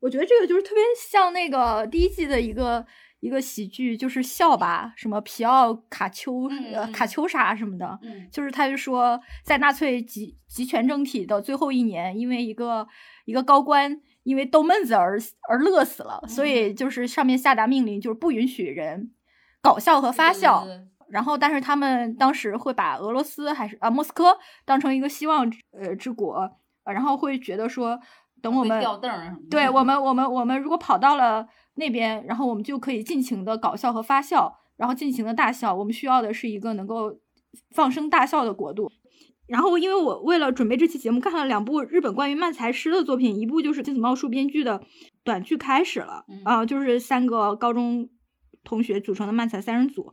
[0.00, 2.84] 我觉得这个就是特别像那个第一季的一个
[3.20, 12.88] 一个喜剧，就是笑吧，什么皮奥卡丘、呃嗯卡丘莎什么的，嗯就是他就说，在纳粹集集权政体的最后一年，因为一个
[13.26, 19.12] 一个高官因为逗闷子而而乐死了，所以就是上面下达命令，就是不允许人
[19.60, 20.66] 搞笑和发笑。
[21.10, 26.36] 然后，但是他们当时会把俄罗斯还是啊莫斯科当成一个希望之呃之国，
[26.84, 28.00] 呃然后会觉得说，
[28.42, 28.82] 等我们。
[29.50, 35.74] 对 我们，我们我们如果跑到了那边，然后我们就可以尽情的搞笑和发笑，然后尽情的大笑。
[35.74, 37.18] 我们需要的是一个能够
[37.74, 38.90] 放声大笑的国度。
[39.46, 44.80] 然后，因为我为了准备这期节目，看了两部日本关于漫才师的作品，一部就是金子茂树编剧的
[45.24, 48.08] 短剧开始了嗯啊、就是三个高中
[48.62, 50.12] 同学组成的漫才三人组。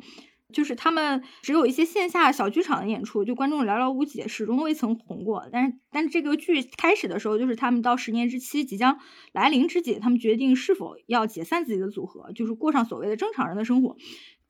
[0.54, 5.48] 就是他们只有一些线下小剧场的演出，就观众寥寥无几，始终未曾红过。
[5.52, 8.98] 但是，但是这个剧开始的时候，就是他们到十年之期即将
[9.34, 13.98] 来临之际，他们决定是否要解散自己的组合，就是过上所谓的正常人的生活。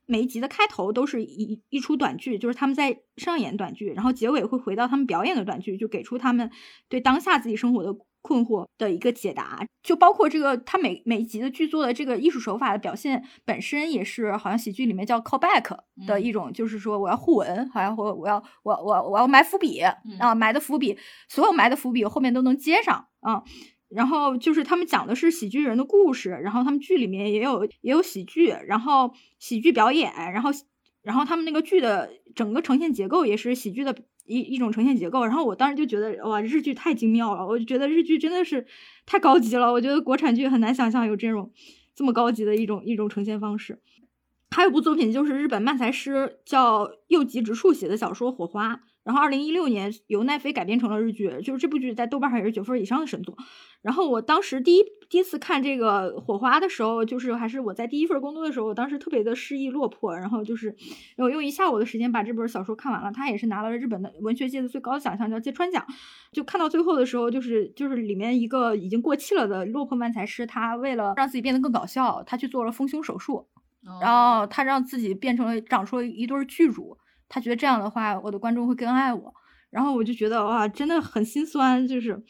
[0.06, 6.50] 每一集的开头都是一一出短剧，就是他们在上演短剧，然后结尾会回到他们表演的短剧，就给出他们
[6.88, 7.94] 对当下自己生活的
[8.28, 9.66] 困惑的一个解答。
[9.82, 20.98] 就包括这个他每每一集的剧作的这个艺术手法的表现本身，也是好像喜剧里面叫 callback 的一种，就是说我要互文，好像我我要我我我要埋伏笔啊，埋的伏笔，
[21.30, 23.44] 所有埋的伏笔后面都能接上啊。
[23.90, 30.50] 然后就是他们讲的是喜剧人的故事，然后他们剧里面也有也有喜剧，然后喜剧表演，然后
[31.02, 33.96] 然后他们那个剧的整个呈现结构也是喜剧的
[34.28, 35.26] 一一种呈现结构。
[35.26, 38.68] 然后我当时就觉得哇，日剧太精妙了，我就觉得日剧真的是
[39.06, 39.72] 太高级了。
[39.72, 41.52] 我觉得国产剧很难想象有这种
[41.96, 43.80] 这么高级的一种一种呈现方式。
[44.52, 53.38] 还有部作品就是日本漫才师叫右吉直树写的小说《火花》，然后二零一六年由奈飞改编成了日剧，就是这部剧在豆瓣上也是九分以上的神作。
[53.82, 60.76] 然后我当时第一第一次看这个《火花》的时候，就是还是我在第一份工作的时候，我当时特别的失意落魄，然后就是
[61.18, 65.86] 我用一下午的时间把这本小说看完了，他也是拿了日本的文学界的最高的奖项，叫芥川奖。
[66.32, 73.48] 就看到最后的时候，就是就是里面一个已经过气了的落魄漫才师，他为了让自己变得更搞笑，他去做了丰胸手术。
[73.86, 76.98] 哦然后他让自己变成了长出了一对巨乳，
[77.30, 79.34] 他觉得这样的话，我的观众会更爱我。
[79.70, 82.22] 然后我就觉得哇，真的很心酸，就是，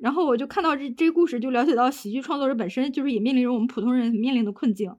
[0.00, 4.92] 然后我就看到这这故事，就了解到喜剧创作者本身就是也面临着我们普通人面临的困境。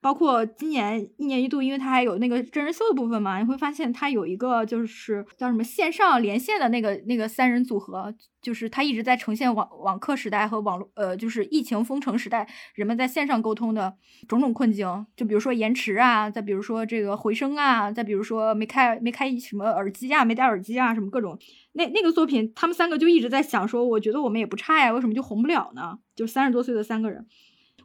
[0.00, 13.94] 包括今年一年一度，因为它还有那个真人秀的部分嘛，你会发现它有一个就是叫什么线上连线的那个那个三人组合，就是它一直在呈现网网课时代和网络呃就是疫情封城时代人们在线上沟通的
[14.28, 21.38] 种种困境，就比如说延迟啊，再比如说这个回声啊，再比如说没开没开什么耳机啊，没戴耳机啊，什么各种。
[21.74, 25.98] 那那个作品，他们三个就一直在想说，我觉得我们也不差呀，为什么就红不了呢？
[26.16, 27.26] 就三十多岁的三个人。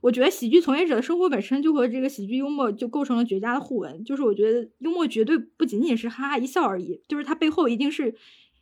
[0.02, 4.04] 我觉得喜剧从业者的生活本身就和这个喜剧幽默就构成了绝佳的互文。
[4.06, 8.16] 就是我觉得幽默绝对不仅仅是哈哈一笑而已，就是它背后一定是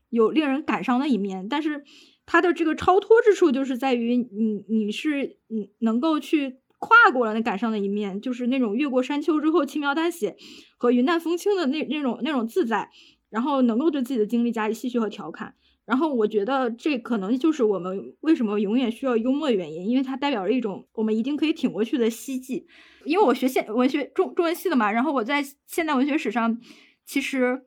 [0.10, 1.48] 有令人感伤的一面。
[1.48, 1.84] 但是
[2.26, 10.36] 它的这个超脱之处就是在于你你是你能够去跨过了那感伤的一面，就是那种越过山丘之后轻描淡写
[10.78, 12.90] 和云淡风轻的那那种那种自在，
[13.30, 15.54] 然后能够对自己的经历加以戏谑和调侃。
[15.86, 22.68] 然后我觉得这可能就是我们为什么永远需要幽默的原因，因为它代表着一种我们一定可以挺过去的希冀。
[23.06, 26.60] 因为我学现文学中中文系的嘛，然后我在现代文学史上，
[27.06, 27.64] 其实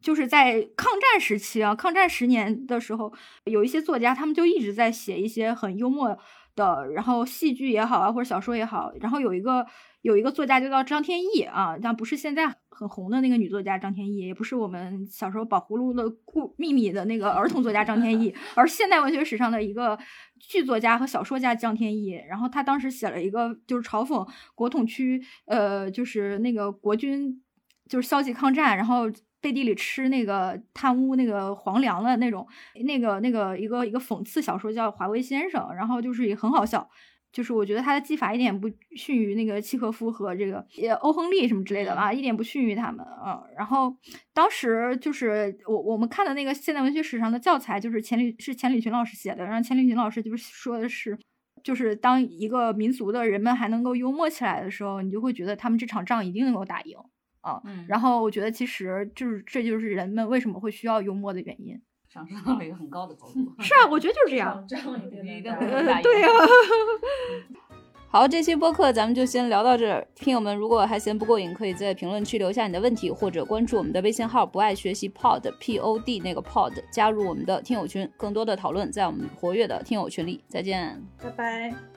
[0.00, 3.12] 就是在抗战时期啊，抗战十年的时候，
[3.46, 6.16] 有一些作家他们就一直在写一些很幽默
[6.54, 9.66] 的，然后戏剧也好啊，或者小说也好，然后有一个
[10.02, 19.98] 有一个作家就叫张天翼啊，但不是现在很红的那个女作家张天翼，也不是我们小时候宝葫芦的故秘密的那个儿童作家张天翼， 而现代文学史上的一个
[20.38, 22.10] 剧作家和小说家张天翼。
[22.28, 27.42] 然后他当时写了一个就是嘲讽国统区，呃，就是那个国军
[27.88, 29.10] 就是消极抗战，然后。
[29.38, 32.44] 背地里吃那个贪污那个皇粮的那种，
[32.84, 36.88] 那个那个一个一个讽刺小说叫《华为先生》，然后就是也很好笑，
[37.36, 43.44] 就是我觉得他的技法一点不逊于那个契诃夫和这个也欧亨利什么之类的啊，一点不逊于他们啊。
[43.54, 43.94] 然后
[44.32, 51.18] 当时就是我我们看的那个现代文学史上的教材，就是钱理是钱理群老师写的，然后钱理群老师就是说的是。
[51.62, 56.96] 就是当一个民族的人们还能够幽默起来的时候，你就会觉得他们这场仗一定能够打赢
[57.40, 57.60] 啊。
[57.64, 61.76] 嗯，然后我觉得其实就是这就是人们为什么会需要幽默的原因。
[62.16, 63.34] 上升到了一个很高的高度。
[63.62, 64.64] 是啊，我觉得就是这样。
[64.66, 66.28] 这样一定一定呃，对呀、
[68.08, 70.06] 好，这期播客咱们就先聊到这儿。
[70.14, 80.42] 听友们如果还嫌不过瘾，可以在评论区留下你的问题，或者关注我们的微信号“不爱学习 Pod P O D” 那个 Pod，加入我们的听友群，更多的讨论在我们活跃的听友群里。
[80.48, 80.98] 再见。
[81.22, 81.95] 拜拜。